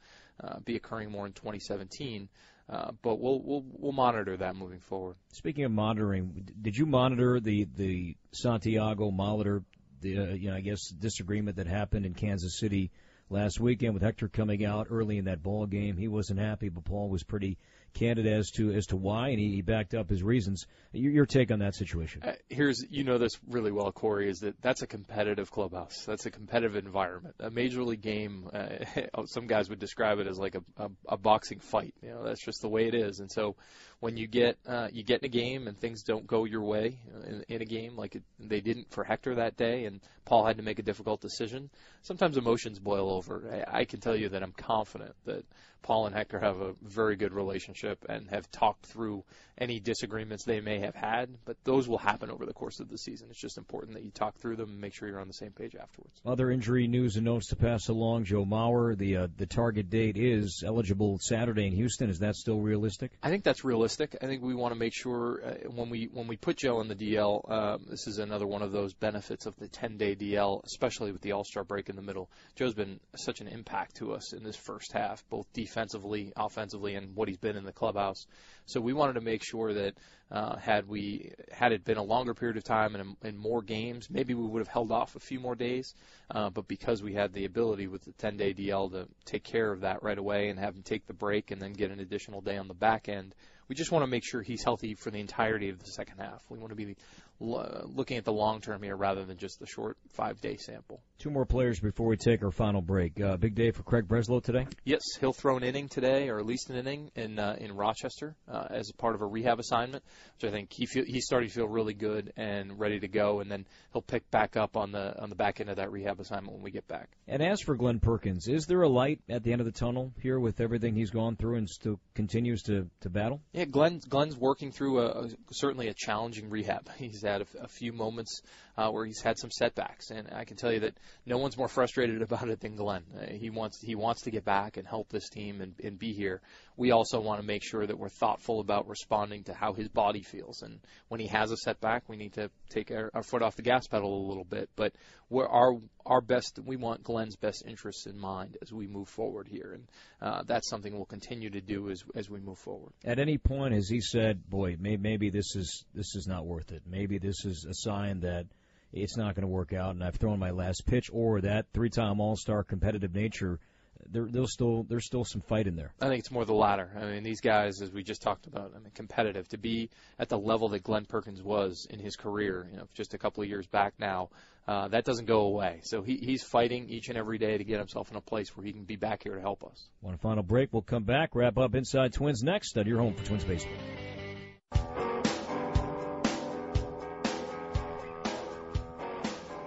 uh, 0.44 0.60
be 0.60 0.76
occurring 0.76 1.12
more 1.12 1.26
in 1.26 1.34
2017. 1.34 2.30
Uh, 2.72 2.92
but 3.02 3.20
we'll 3.20 3.42
we'll 3.42 3.66
we'll 3.68 3.92
monitor 3.92 4.38
that 4.38 4.56
moving 4.56 4.80
forward. 4.80 5.18
Speaking 5.34 5.66
of 5.66 5.72
monitoring, 5.72 6.48
did 6.62 6.78
you 6.78 6.86
monitor 6.86 7.42
the 7.42 7.68
the 7.76 8.16
Santiago 8.32 9.12
Molitor 9.12 9.64
the 10.00 10.18
uh, 10.18 10.26
you 10.28 10.50
know 10.50 10.56
I 10.56 10.62
guess 10.62 10.88
disagreement 10.88 11.58
that 11.58 11.68
happened 11.68 12.06
in 12.06 12.14
Kansas 12.14 12.58
City 12.58 12.92
last 13.30 13.60
weekend 13.60 13.94
with 13.94 14.04
Hector 14.04 14.30
coming 14.30 14.66
out 14.66 14.88
early 14.90 15.18
in 15.18 15.26
that 15.26 15.44
ball 15.44 15.66
game. 15.66 15.98
He 15.98 16.08
wasn't 16.08 16.40
happy, 16.40 16.70
but 16.70 16.86
Paul 16.86 17.10
was 17.10 17.24
pretty 17.24 17.58
candid 17.94 18.28
as 18.28 18.52
to 18.52 18.72
as 18.72 18.88
to 18.88 18.96
why, 18.96 19.30
and 19.30 19.40
he, 19.40 19.56
he 19.56 19.62
backed 19.62 19.94
up 19.94 20.10
his 20.10 20.24
reasons. 20.24 20.66
Your, 20.92 21.12
your 21.12 21.26
take 21.26 21.52
on 21.52 21.60
that 21.60 21.76
situation? 21.76 22.22
Uh, 22.24 22.34
here's 22.50 22.84
you 22.90 23.04
know 23.04 23.18
this 23.18 23.40
really 23.48 23.72
well, 23.72 23.92
Corey. 23.92 24.30
Is 24.30 24.40
that 24.40 24.62
that's 24.62 24.82
a 24.82 24.88
competitive 24.88 25.52
clubhouse. 25.52 26.06
That's 26.06 26.26
a 26.26 26.32
competitive 26.32 26.76
environment. 26.76 27.36
A 27.40 27.50
major 27.50 27.84
league 27.84 28.02
game. 28.02 28.50
Uh, 28.54 29.26
some 29.26 29.48
guys 29.48 29.70
would 29.70 29.80
describe 29.80 30.20
it 30.20 30.28
as 30.28 30.38
like 30.38 30.56
a, 30.56 30.64
a, 30.78 30.90
a 31.10 31.18
boxing 31.18 31.60
fight. 31.60 31.94
You 32.02 32.10
know, 32.10 32.24
that's 32.24 32.44
just 32.44 32.62
the 32.62 32.70
way 32.70 32.88
it 32.88 32.94
is. 32.94 33.20
And 33.20 33.32
so 33.32 33.56
when 34.02 34.18
you 34.18 34.28
get 34.28 34.58
uh, 34.68 34.90
you 34.92 35.04
get 35.04 35.22
in 35.22 35.26
a 35.26 35.30
game 35.30 35.68
and 35.68 35.80
things 35.80 36.04
don't 36.04 36.28
go 36.28 36.44
your 36.44 36.64
way 36.64 36.98
in, 37.26 37.46
in 37.48 37.62
a 37.62 37.66
game 37.66 37.96
like 37.96 38.16
it, 38.16 38.24
they 38.40 38.60
didn't 38.60 38.92
for 38.92 39.04
Hector 39.04 39.36
that 39.36 39.56
day, 39.56 39.86
and 39.86 40.02
Paul 40.26 40.46
had 40.46 40.58
to 40.58 40.64
make 40.64 40.80
a 40.80 40.84
difficult 40.84 41.22
decision. 41.22 41.70
Sometimes 42.02 42.36
emotions 42.36 42.80
boil 42.80 43.10
over. 43.12 43.64
I, 43.70 43.82
I 43.82 43.86
can 43.86 44.00
tell 44.00 44.16
you 44.16 44.30
that 44.30 44.44
I'm 44.44 44.54
confident 44.54 45.16
that 45.26 45.46
Paul 45.84 46.08
and 46.08 46.16
Hector 46.16 46.40
have 46.40 46.62
a 46.62 46.74
very 46.82 47.16
good 47.16 47.34
relationship 47.34 48.06
and 48.08 48.30
have 48.30 48.50
talked 48.52 48.86
through 48.86 49.24
any 49.58 49.80
disagreements 49.80 50.44
they 50.44 50.60
may 50.62 50.80
have 50.80 50.96
had, 50.96 51.30
but 51.46 51.58
those 51.64 51.88
will 51.88 51.98
happen 51.98 52.32
over 52.32 52.46
the 52.46 52.54
course 52.54 52.80
of 52.80 52.90
the 52.90 52.98
season. 52.98 53.28
It's 53.30 53.40
just 53.40 53.58
important 53.58 53.96
that 53.96 54.04
you 54.04 54.12
talk 54.12 54.38
through 54.38 54.56
them 54.56 54.70
and 54.70 54.82
make 54.82 54.94
sure 54.94 55.08
you're 55.08 55.20
on 55.20 55.28
the 55.28 55.34
same 55.34 55.52
page 55.52 55.76
afterwards. 55.76 56.20
Other 56.26 56.50
injury 56.50 56.88
news 56.88 57.16
and 57.16 57.26
notes 57.26 57.48
to 57.50 57.56
pass 57.56 57.88
along. 57.88 58.26
Joe 58.26 58.46
Mauer, 58.46 58.98
the 58.98 59.18
uh, 59.18 59.28
the 59.38 59.46
target 59.46 59.90
date 59.90 60.18
is 60.18 60.64
eligible 60.66 61.20
Saturday 61.20 61.68
in 61.68 61.74
Houston. 61.74 62.10
Is 62.10 62.20
that 62.20 62.36
still 62.36 62.60
realistic? 62.60 63.12
I 63.22 63.30
think 63.30 63.44
that's 63.44 63.64
realistic. 63.64 63.91
I 64.00 64.06
think 64.06 64.42
we 64.42 64.56
want 64.56 64.74
to 64.74 64.80
make 64.80 64.94
sure 64.94 65.42
uh, 65.44 65.70
when 65.70 65.90
we 65.90 66.08
when 66.14 66.28
we 66.28 66.38
put 66.38 66.58
Joe 66.58 66.80
in 66.82 66.88
the 66.88 66.96
DL, 66.96 67.52
um, 67.52 67.86
this 67.90 68.08
is 68.08 68.20
another 68.20 68.48
one 68.48 68.62
of 68.62 68.72
those 68.72 68.94
benefits 68.94 69.46
of 69.46 69.56
the 69.58 69.68
10-day 69.68 70.16
DL, 70.16 70.64
especially 70.64 71.12
with 71.12 71.22
the 71.22 71.34
All-Star 71.34 71.64
break 71.64 71.90
in 71.90 71.96
the 71.96 72.02
middle. 72.02 72.30
Joe's 72.56 72.74
been 72.74 73.00
such 73.16 73.42
an 73.42 73.48
impact 73.48 73.96
to 73.98 74.14
us 74.14 74.34
in 74.34 74.44
this 74.44 74.56
first 74.56 74.94
half, 74.94 75.28
both 75.30 75.52
defensively 75.54 76.32
offensively, 76.38 76.96
and 76.96 77.16
what 77.16 77.28
he's 77.28 77.38
been 77.38 77.58
in 77.58 77.66
the 77.66 77.74
clubhouse. 77.74 78.28
So 78.66 78.80
we 78.80 78.94
wanted 78.94 79.14
to 79.14 79.22
make 79.22 79.44
sure 79.44 79.74
that 79.74 79.96
uh, 80.32 80.56
had 80.56 80.88
we 80.88 81.34
had 81.52 81.74
it 81.74 81.84
been 81.84 81.98
a 81.98 82.04
longer 82.04 82.34
period 82.34 82.56
of 82.56 82.64
time 82.64 82.96
and, 82.96 83.18
and 83.22 83.38
more 83.38 83.62
games, 83.62 84.10
maybe 84.10 84.34
we 84.34 84.48
would 84.48 84.60
have 84.60 84.68
held 84.68 84.92
off 84.92 85.16
a 85.16 85.20
few 85.20 85.40
more 85.40 85.56
days. 85.56 85.94
Uh, 86.30 86.50
but 86.50 86.68
because 86.68 87.04
we 87.04 87.14
had 87.14 87.34
the 87.34 87.46
ability 87.46 87.88
with 87.88 88.04
the 88.06 88.14
10-day 88.14 88.54
DL 88.54 88.92
to 88.92 89.08
take 89.26 89.44
care 89.44 89.72
of 89.72 89.82
that 89.82 90.02
right 90.04 90.18
away 90.18 90.48
and 90.48 90.58
have 90.58 90.76
him 90.76 90.84
take 90.84 91.06
the 91.06 91.14
break 91.14 91.52
and 91.52 91.62
then 91.62 91.74
get 91.74 91.92
an 91.92 92.00
additional 92.00 92.40
day 92.40 92.58
on 92.58 92.70
the 92.70 92.74
back 92.74 93.10
end, 93.10 93.36
we 93.72 93.76
just 93.76 93.90
want 93.90 94.04
to 94.04 94.08
make 94.08 94.26
sure 94.26 94.42
he's 94.42 94.62
healthy 94.66 94.96
for 94.96 95.12
the 95.12 95.20
entirety 95.20 95.70
of 95.70 95.80
the 95.80 95.90
second 95.90 96.18
half. 96.18 96.44
We 96.50 96.60
want 96.60 96.72
to 96.72 96.76
be 96.76 96.98
looking 97.42 98.18
at 98.18 98.26
the 98.26 98.32
long 98.32 98.62
term 98.62 98.84
here 98.84 98.96
rather 98.96 99.26
than 99.26 99.38
just 99.38 99.60
the 99.60 99.66
short 99.66 99.98
five 100.14 100.40
day 100.42 100.58
sample. 100.58 101.02
Two 101.18 101.30
more 101.30 101.46
players 101.46 101.80
before 101.80 102.08
we 102.08 102.18
take 102.18 102.44
our 102.44 102.52
final 102.52 102.82
break. 102.82 103.20
Uh, 103.20 103.38
big 103.38 103.56
day 103.56 103.72
for 103.72 103.84
Craig 103.84 104.08
Breslow 104.08 104.44
today. 104.44 104.68
Yes, 104.86 105.02
he'll 105.20 105.34
throw 105.34 105.58
an 105.58 105.64
inning 105.64 105.88
today, 105.88 106.30
or 106.30 106.40
at 106.40 106.46
least 106.46 106.70
an 106.70 106.78
inning 106.78 107.12
in 107.16 107.40
uh, 107.40 107.56
in 107.60 107.76
Rochester 107.76 108.36
uh, 108.48 108.68
as 108.70 108.92
part 108.98 109.16
of 109.16 109.22
a 109.22 109.26
rehab 109.26 109.60
assignment, 109.60 110.04
which 110.36 110.50
I 110.50 110.52
think 110.52 110.72
he 110.72 110.86
feel, 110.86 111.04
he's 111.06 111.26
starting 111.26 111.50
to 111.50 111.54
feel 111.54 111.68
really 111.68 111.94
good 111.94 112.34
and 112.38 112.80
ready 112.80 113.00
to 113.00 113.08
go. 113.08 113.40
And 113.40 113.52
then 113.52 113.66
he'll 113.94 114.02
pick 114.02 114.30
back 114.32 114.58
up 114.58 114.78
on 114.78 114.92
the 114.92 115.20
on 115.22 115.30
the 115.30 115.36
back 115.36 115.60
end 115.60 115.70
of 115.70 115.78
that 115.78 115.92
rehab 115.92 116.20
assignment 116.20 116.54
when 116.54 116.64
we 116.64 116.72
get 116.72 116.88
back. 116.88 117.10
And 117.28 117.42
as 117.42 117.62
for 117.62 117.76
Glenn 117.76 118.00
Perkins, 118.00 118.48
is 118.48 118.66
there 118.66 118.82
a 118.82 118.90
light 118.90 119.20
at 119.30 119.44
the 119.44 119.52
end 119.52 119.62
of 119.62 119.66
the 119.66 119.72
tunnel 119.72 120.14
here 120.22 120.40
with 120.40 120.62
everything 120.62 120.96
he's 120.96 121.12
gone 121.12 121.36
through 121.36 121.58
and 121.58 121.70
still 121.70 122.00
continues 122.14 122.64
to 122.64 122.88
to 123.02 123.10
battle? 123.10 123.42
Yeah, 123.54 123.66
Glenn 123.66 124.00
Glenn's 124.08 124.38
working 124.38 124.72
through 124.72 125.00
a, 125.00 125.26
a 125.26 125.30
certainly 125.52 125.88
a 125.88 125.94
challenging 125.94 126.50
rehab. 126.50 126.90
He's 126.98 127.24
had 127.32 127.42
a, 127.42 127.64
a 127.64 127.68
few 127.68 127.94
moments 127.94 128.42
uh, 128.78 128.90
where 128.90 129.06
he's 129.06 129.22
had 129.22 129.38
some 129.38 129.52
setbacks, 129.52 130.12
and 130.12 130.30
I 130.34 130.46
can 130.46 130.58
tell 130.58 130.72
you 130.72 130.82
that 130.82 130.94
no 131.26 131.38
one's 131.38 131.58
more 131.58 131.68
frustrated 131.68 132.22
about 132.28 132.50
it 132.50 132.60
than 132.60 132.76
Glenn. 132.76 133.04
Uh, 133.16 133.32
he 133.32 133.50
wants 133.50 133.82
he 133.82 133.96
wants 133.96 134.24
to 134.24 134.32
get 134.32 134.46
back 134.46 134.78
and 134.78 134.88
help 134.88 135.10
this 135.10 135.30
team 135.30 135.62
and, 135.62 135.74
and 135.84 135.98
be 135.98 136.14
here. 136.14 136.42
We 136.78 136.92
also 136.92 137.20
want 137.20 137.42
to 137.42 137.46
make 137.46 137.64
sure 137.64 137.86
that 137.86 137.98
we're 137.98 138.10
thoughtful 138.10 138.60
about 138.60 138.88
responding 138.88 139.44
to 139.46 139.54
how 139.54 139.74
his 139.74 139.88
body 139.90 140.24
feels, 140.24 140.62
and 140.62 140.80
when 141.10 141.20
he 141.20 141.28
has 141.28 141.52
a 141.52 141.58
setback, 141.58 142.08
we 142.08 142.18
need 142.18 142.34
to 142.34 142.50
take 142.70 142.92
our, 142.92 143.12
our 143.14 143.24
foot 143.24 143.42
off 143.42 143.56
the 143.56 143.62
gas 143.62 143.88
pedal 143.88 144.26
a 144.26 144.28
little 144.28 144.44
bit. 144.44 144.70
But 144.76 144.94
we're 145.30 145.48
our 145.48 145.78
our 146.06 146.22
best. 146.22 146.60
We 146.64 146.76
want 146.76 147.04
Glenn's 147.04 147.36
best 147.36 147.64
interests 147.68 148.06
in 148.06 148.18
mind 148.18 148.58
as 148.62 148.72
we 148.72 148.88
move 148.88 149.10
forward 149.10 149.48
here, 149.48 149.74
and 149.74 149.88
uh, 150.22 150.44
that's 150.46 150.70
something 150.70 150.96
we'll 150.96 151.06
continue 151.06 151.50
to 151.50 151.62
do 151.62 151.90
as 151.90 152.04
as 152.16 152.30
we 152.30 152.40
move 152.40 152.58
forward. 152.58 152.94
At 153.06 153.20
any 153.20 153.38
point, 153.38 153.74
has 153.74 153.90
he 153.90 154.02
said, 154.02 154.50
"Boy, 154.50 154.78
maybe, 154.80 154.98
maybe 154.98 155.30
this 155.30 155.56
is 155.56 155.86
this 155.94 156.16
is 156.16 156.28
not 156.28 156.46
worth 156.46 156.72
it. 156.72 156.84
Maybe 156.88 157.18
this 157.18 157.46
is 157.46 157.66
a 157.70 157.74
sign 157.74 158.22
that." 158.22 158.46
it's 158.94 159.18
not 159.18 159.36
going 159.36 159.44
to 159.44 159.48
work 159.48 159.74
out, 159.74 159.96
and 159.96 160.04
I've 160.04 160.16
thrown 160.16 160.40
my 160.40 160.52
last 160.52 160.86
pitch, 160.86 161.10
or 161.14 161.42
that 161.42 161.68
three-time 161.74 162.20
All-Star 162.20 162.64
competitive 162.64 163.14
nature. 163.14 163.60
There, 164.10 164.28
there's 164.30 164.54
still 164.54 164.84
there's 164.84 165.06
still 165.06 165.26
some 165.26 165.42
fight 165.42 165.68
in 165.68 165.76
there. 165.76 165.94
I 166.02 166.08
think 166.08 166.20
it's 166.20 166.32
more 166.32 166.46
the 166.46 166.54
latter. 166.54 166.90
I 166.96 167.06
mean, 167.06 167.24
these 167.24 167.42
guys, 167.42 167.82
as 167.82 167.92
we 167.92 168.04
just 168.04 168.22
talked 168.22 168.48
about, 168.48 168.74
I 168.76 168.80
mean, 168.80 168.92
competitive 168.94 169.48
to 169.50 169.58
be 169.58 169.90
at 170.20 170.30
the 170.30 170.38
level 170.38 170.70
that 170.70 170.84
Glenn 170.84 171.06
Perkins 171.06 171.42
was 171.42 171.88
in 171.90 172.00
his 172.00 172.16
career, 172.16 172.68
you 172.72 172.78
know, 172.78 172.88
just 172.94 173.14
a 173.14 173.18
couple 173.18 173.44
of 173.44 173.50
years 173.50 173.68
back 173.68 173.94
now. 174.00 174.30
Uh, 174.68 174.88
that 174.90 175.06
doesn't 175.06 175.26
go 175.26 175.42
away. 175.42 175.82
So 175.84 176.04
he, 176.04 176.18
he's 176.18 176.44
fighting 176.44 176.88
each 176.88 177.10
and 177.10 177.18
every 177.18 177.40
day 177.40 177.58
to 177.58 177.64
get 177.64 177.80
himself 177.80 178.12
in 178.12 178.18
a 178.18 178.22
place 178.22 178.56
where 178.56 178.64
he 178.64 178.72
can 178.72 178.84
be 178.84 178.96
back 178.96 179.24
here 179.24 179.36
to 179.36 179.42
help 179.42 179.64
us. 179.64 179.90
One 180.02 180.18
final 180.18 180.44
break. 180.44 180.70
We'll 180.72 180.84
come 180.84 181.04
back, 181.04 181.32
wrap 181.34 181.58
up 181.58 181.74
Inside 181.74 182.14
Twins 182.14 182.44
next 182.44 182.78
at 182.78 182.86
your 182.86 183.00
home 183.00 183.16
for 183.16 183.26
Twins 183.26 183.44
baseball. 183.44 183.74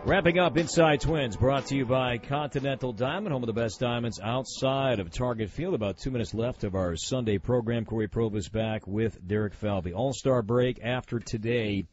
Wrapping 0.07 0.39
up 0.39 0.59
Inside 0.59 1.01
Twins, 1.01 1.35
brought 1.35 1.69
to 1.69 1.77
you 1.77 1.87
by 1.87 2.19
Continental 2.19 2.93
Diamond, 2.93 3.33
home 3.33 3.43
of 3.43 3.47
the 3.47 3.55
best 3.55 3.81
diamonds 3.81 4.21
outside 4.23 5.01
of 5.01 5.11
Target 5.11 5.49
Field. 5.49 5.73
About 5.73 5.97
two 5.97 6.11
minutes 6.11 6.35
left 6.35 6.63
of 6.63 6.75
our 6.75 6.95
Sunday 6.95 7.39
program. 7.39 7.87
Corey 7.87 8.07
Provus 8.07 8.53
back 8.53 8.87
with 8.87 9.17
Derek 9.27 9.55
Falvey. 9.55 9.95
All 9.95 10.13
Star 10.13 10.43
break 10.43 10.79
after 10.85 11.21
today. 11.21 11.87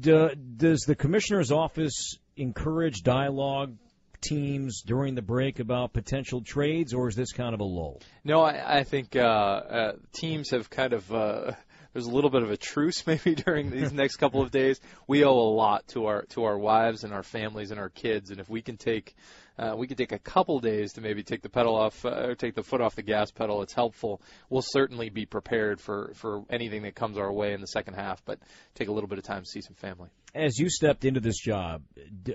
Do, 0.00 0.30
does 0.34 0.84
the 0.86 0.94
commissioner's 0.94 1.52
office 1.52 2.16
encourage 2.38 3.02
dialogue 3.02 3.76
teams 4.22 4.80
during 4.80 5.14
the 5.14 5.20
break 5.20 5.58
about 5.58 5.92
potential 5.92 6.40
trades, 6.40 6.94
or 6.94 7.06
is 7.06 7.16
this 7.16 7.32
kind 7.32 7.52
of 7.52 7.60
a 7.60 7.64
lull? 7.64 8.00
No, 8.24 8.40
I, 8.40 8.78
I 8.78 8.84
think 8.84 9.14
uh, 9.14 9.20
uh, 9.20 9.92
teams 10.14 10.52
have 10.52 10.70
kind 10.70 10.94
of. 10.94 11.12
Uh, 11.12 11.52
there's 11.96 12.04
a 12.06 12.10
little 12.10 12.28
bit 12.28 12.42
of 12.42 12.50
a 12.50 12.58
truce 12.58 13.06
maybe 13.06 13.34
during 13.34 13.70
these 13.70 13.90
next 13.90 14.16
couple 14.16 14.42
of 14.42 14.50
days. 14.50 14.78
We 15.06 15.24
owe 15.24 15.30
a 15.30 15.54
lot 15.54 15.88
to 15.88 16.04
our 16.06 16.24
to 16.30 16.44
our 16.44 16.58
wives 16.58 17.04
and 17.04 17.14
our 17.14 17.22
families 17.22 17.70
and 17.70 17.80
our 17.80 17.88
kids, 17.88 18.30
and 18.30 18.38
if 18.38 18.50
we 18.50 18.60
can 18.60 18.76
take 18.76 19.14
uh, 19.58 19.74
we 19.74 19.86
could 19.86 19.96
take 19.96 20.12
a 20.12 20.18
couple 20.18 20.60
days 20.60 20.92
to 20.92 21.00
maybe 21.00 21.22
take 21.22 21.40
the 21.40 21.48
pedal 21.48 21.74
off 21.74 22.04
uh, 22.04 22.10
or 22.10 22.34
take 22.34 22.54
the 22.54 22.62
foot 22.62 22.82
off 22.82 22.94
the 22.96 23.02
gas 23.02 23.30
pedal. 23.30 23.62
It's 23.62 23.72
helpful. 23.72 24.20
We'll 24.50 24.60
certainly 24.60 25.08
be 25.08 25.24
prepared 25.24 25.80
for 25.80 26.12
for 26.16 26.42
anything 26.50 26.82
that 26.82 26.94
comes 26.94 27.16
our 27.16 27.32
way 27.32 27.54
in 27.54 27.62
the 27.62 27.66
second 27.66 27.94
half, 27.94 28.22
but 28.26 28.40
take 28.74 28.88
a 28.88 28.92
little 28.92 29.08
bit 29.08 29.16
of 29.16 29.24
time 29.24 29.44
to 29.44 29.48
see 29.48 29.62
some 29.62 29.76
family. 29.76 30.10
As 30.34 30.58
you 30.58 30.68
stepped 30.68 31.06
into 31.06 31.20
this 31.20 31.38
job, 31.38 31.82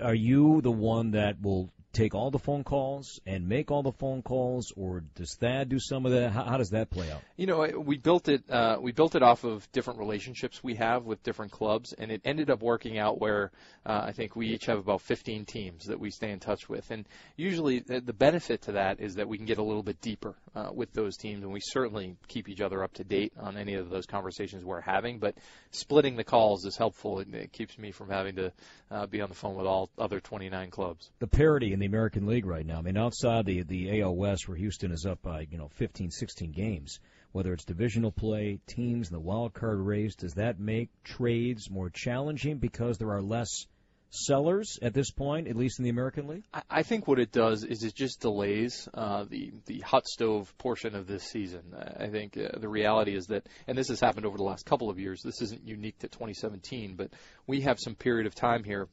are 0.02 0.14
you 0.14 0.60
the 0.60 0.72
one 0.72 1.12
that 1.12 1.40
will 1.40 1.70
take 1.92 2.14
all 2.14 2.30
the 2.30 2.38
phone 2.38 2.64
calls 2.64 3.20
and 3.26 3.48
make 3.48 3.70
all 3.70 3.82
the 3.82 3.92
phone 3.92 4.22
calls, 4.22 4.72
or 4.76 5.02
does 5.14 5.34
Thad 5.34 5.68
do 5.68 5.78
some 5.78 6.06
of 6.06 6.12
that? 6.12 6.32
How, 6.32 6.44
how 6.44 6.56
does 6.56 6.70
that 6.70 6.90
play 6.90 7.10
out? 7.10 7.22
You 7.36 7.46
know, 7.46 7.66
we 7.78 7.98
built 7.98 8.28
it. 8.28 8.48
Uh, 8.50 8.78
we 8.80 8.92
built 8.92 9.14
it 9.14 9.22
off 9.22 9.44
of 9.44 9.70
different 9.72 9.98
relationships 9.98 10.62
we 10.62 10.74
have 10.76 11.04
with 11.04 11.22
different 11.22 11.52
clubs, 11.52 11.92
and 11.92 12.10
it 12.10 12.22
ended 12.24 12.50
up 12.50 12.62
working 12.62 12.98
out 12.98 13.20
where 13.20 13.50
uh, 13.84 14.04
I 14.06 14.12
think 14.12 14.34
we 14.36 14.48
each 14.48 14.66
have 14.66 14.78
about 14.78 15.02
15 15.02 15.44
teams 15.44 15.84
that 15.86 16.00
we 16.00 16.10
stay 16.10 16.30
in 16.30 16.40
touch 16.40 16.68
with, 16.68 16.90
and 16.90 17.06
usually 17.36 17.80
the, 17.80 18.00
the 18.00 18.12
benefit 18.12 18.62
to 18.62 18.72
that 18.72 19.00
is 19.00 19.16
that 19.16 19.28
we 19.28 19.36
can 19.36 19.46
get 19.46 19.58
a 19.58 19.62
little 19.62 19.82
bit 19.82 20.00
deeper 20.00 20.34
uh, 20.54 20.70
with 20.72 20.92
those 20.92 21.16
teams, 21.16 21.42
and 21.42 21.52
we 21.52 21.60
certainly 21.60 22.16
keep 22.28 22.48
each 22.48 22.60
other 22.60 22.82
up 22.82 22.92
to 22.94 23.04
date 23.04 23.32
on 23.38 23.56
any 23.56 23.74
of 23.74 23.90
those 23.90 24.06
conversations 24.06 24.64
we're 24.64 24.80
having. 24.80 25.18
But 25.18 25.34
splitting 25.70 26.16
the 26.16 26.24
calls 26.24 26.64
is 26.64 26.76
helpful. 26.76 27.20
It, 27.20 27.34
it 27.34 27.52
keeps 27.52 27.78
me 27.78 27.90
from 27.90 28.08
having 28.08 28.36
to 28.36 28.52
uh, 28.90 29.06
be 29.06 29.20
on 29.20 29.28
the 29.28 29.34
phone 29.34 29.56
with 29.56 29.66
all 29.66 29.90
other 29.98 30.20
29 30.20 30.70
clubs. 30.70 31.10
The 31.18 31.26
parity 31.26 31.72
in 31.72 31.81
the 31.82 31.86
American 31.86 32.26
League 32.26 32.46
right 32.46 32.64
now. 32.64 32.78
I 32.78 32.82
mean, 32.82 32.96
outside 32.96 33.44
the 33.44 33.62
the 33.62 34.00
AL 34.00 34.14
West, 34.14 34.48
where 34.48 34.56
Houston 34.56 34.92
is 34.92 35.04
up 35.04 35.20
by 35.20 35.46
you 35.50 35.58
know 35.58 35.68
15, 35.74 36.10
16 36.10 36.52
games, 36.52 37.00
whether 37.32 37.52
it's 37.52 37.64
divisional 37.64 38.12
play, 38.12 38.60
teams, 38.66 39.08
and 39.08 39.16
the 39.16 39.20
wild 39.20 39.52
card 39.52 39.78
race, 39.78 40.14
does 40.14 40.34
that 40.34 40.60
make 40.60 40.90
trades 41.02 41.68
more 41.70 41.90
challenging 41.90 42.58
because 42.58 42.98
there 42.98 43.10
are 43.10 43.22
less 43.22 43.66
sellers 44.10 44.78
at 44.82 44.92
this 44.94 45.10
point, 45.10 45.48
at 45.48 45.56
least 45.56 45.78
in 45.78 45.84
the 45.84 45.90
American 45.90 46.28
League? 46.28 46.44
I 46.70 46.82
think 46.82 47.08
what 47.08 47.18
it 47.18 47.32
does 47.32 47.64
is 47.64 47.82
it 47.82 47.94
just 47.94 48.20
delays 48.20 48.88
uh, 48.94 49.24
the 49.28 49.52
the 49.66 49.80
hot 49.80 50.06
stove 50.06 50.56
portion 50.58 50.94
of 50.94 51.06
this 51.06 51.24
season. 51.24 51.74
I 51.98 52.08
think 52.08 52.36
uh, 52.36 52.58
the 52.58 52.68
reality 52.68 53.16
is 53.16 53.26
that, 53.26 53.48
and 53.66 53.76
this 53.76 53.88
has 53.88 53.98
happened 53.98 54.26
over 54.26 54.36
the 54.36 54.44
last 54.44 54.66
couple 54.66 54.88
of 54.88 55.00
years. 55.00 55.20
This 55.22 55.42
isn't 55.42 55.66
unique 55.66 55.98
to 56.00 56.08
2017, 56.08 56.94
but 56.94 57.10
we 57.46 57.62
have 57.62 57.80
some 57.80 57.96
period 57.96 58.26
of 58.26 58.34
time 58.34 58.62
here 58.62 58.88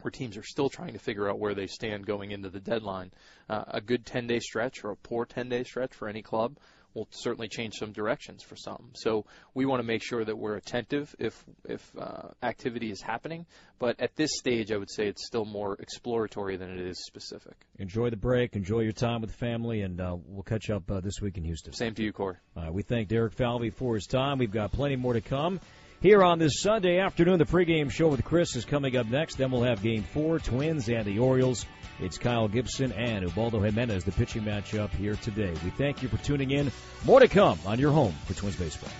where 0.00 0.10
teams 0.10 0.36
are 0.36 0.42
still 0.42 0.68
trying 0.68 0.92
to 0.92 0.98
figure 0.98 1.28
out 1.28 1.38
where 1.38 1.54
they 1.54 1.66
stand 1.66 2.06
going 2.06 2.30
into 2.30 2.48
the 2.50 2.60
deadline. 2.60 3.10
Uh, 3.48 3.64
a 3.68 3.80
good 3.80 4.04
10 4.06 4.26
day 4.26 4.40
stretch 4.40 4.84
or 4.84 4.90
a 4.90 4.96
poor 4.96 5.24
10 5.24 5.48
day 5.48 5.64
stretch 5.64 5.94
for 5.94 6.08
any 6.08 6.22
club 6.22 6.56
will 6.96 7.06
certainly 7.10 7.46
change 7.46 7.74
some 7.74 7.92
directions 7.92 8.42
for 8.42 8.56
some. 8.56 8.90
So 8.94 9.26
we 9.54 9.66
want 9.66 9.80
to 9.80 9.86
make 9.86 10.02
sure 10.02 10.24
that 10.24 10.36
we're 10.36 10.56
attentive 10.56 11.14
if 11.18 11.44
if 11.68 11.92
uh, 11.96 12.28
activity 12.42 12.90
is 12.90 13.02
happening. 13.02 13.44
But 13.78 14.00
at 14.00 14.16
this 14.16 14.30
stage, 14.38 14.72
I 14.72 14.78
would 14.78 14.90
say 14.90 15.06
it's 15.06 15.26
still 15.26 15.44
more 15.44 15.76
exploratory 15.78 16.56
than 16.56 16.70
it 16.70 16.80
is 16.80 17.04
specific. 17.04 17.54
Enjoy 17.78 18.08
the 18.08 18.16
break. 18.16 18.56
Enjoy 18.56 18.80
your 18.80 18.92
time 18.92 19.20
with 19.20 19.30
the 19.30 19.36
family, 19.36 19.82
and 19.82 20.00
uh, 20.00 20.16
we'll 20.26 20.42
catch 20.42 20.70
up 20.70 20.90
uh, 20.90 21.00
this 21.00 21.20
week 21.20 21.36
in 21.36 21.44
Houston. 21.44 21.74
Same 21.74 21.94
to 21.94 22.02
you, 22.02 22.12
Corey. 22.12 22.36
Uh, 22.56 22.72
we 22.72 22.82
thank 22.82 23.08
Derek 23.08 23.34
Falvey 23.34 23.70
for 23.70 23.94
his 23.94 24.06
time. 24.06 24.38
We've 24.38 24.50
got 24.50 24.72
plenty 24.72 24.96
more 24.96 25.12
to 25.12 25.20
come. 25.20 25.60
Here 26.06 26.22
on 26.22 26.38
this 26.38 26.60
Sunday 26.60 27.00
afternoon, 27.00 27.40
the 27.40 27.44
pregame 27.44 27.90
show 27.90 28.06
with 28.06 28.22
Chris 28.22 28.54
is 28.54 28.64
coming 28.64 28.96
up 28.96 29.08
next. 29.08 29.38
Then 29.38 29.50
we'll 29.50 29.64
have 29.64 29.82
Game 29.82 30.04
4, 30.04 30.38
Twins 30.38 30.88
and 30.88 31.04
the 31.04 31.18
Orioles. 31.18 31.66
It's 31.98 32.16
Kyle 32.16 32.46
Gibson 32.46 32.92
and 32.92 33.24
Ubaldo 33.24 33.58
Jimenez, 33.58 34.04
the 34.04 34.12
pitching 34.12 34.42
matchup 34.42 34.90
here 34.90 35.16
today. 35.16 35.52
We 35.64 35.70
thank 35.70 36.04
you 36.04 36.08
for 36.08 36.16
tuning 36.18 36.52
in. 36.52 36.70
More 37.04 37.18
to 37.18 37.26
come 37.26 37.58
on 37.66 37.80
your 37.80 37.90
home 37.90 38.14
for 38.24 38.34
Twins 38.34 38.54
baseball. 38.54 38.92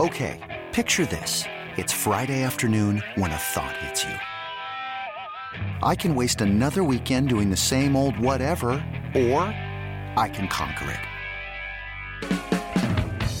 Okay, 0.00 0.62
picture 0.72 1.04
this. 1.04 1.44
It's 1.76 1.92
Friday 1.92 2.44
afternoon 2.44 3.02
when 3.16 3.30
a 3.30 3.36
thought 3.36 3.76
hits 3.76 4.04
you. 4.04 4.14
I 5.82 5.96
can 5.96 6.14
waste 6.14 6.40
another 6.40 6.82
weekend 6.82 7.28
doing 7.28 7.50
the 7.50 7.58
same 7.58 7.94
old 7.94 8.18
whatever, 8.18 8.70
or 9.14 9.42
I 10.16 10.30
can 10.32 10.48
conquer 10.48 10.90
it. 10.90 11.13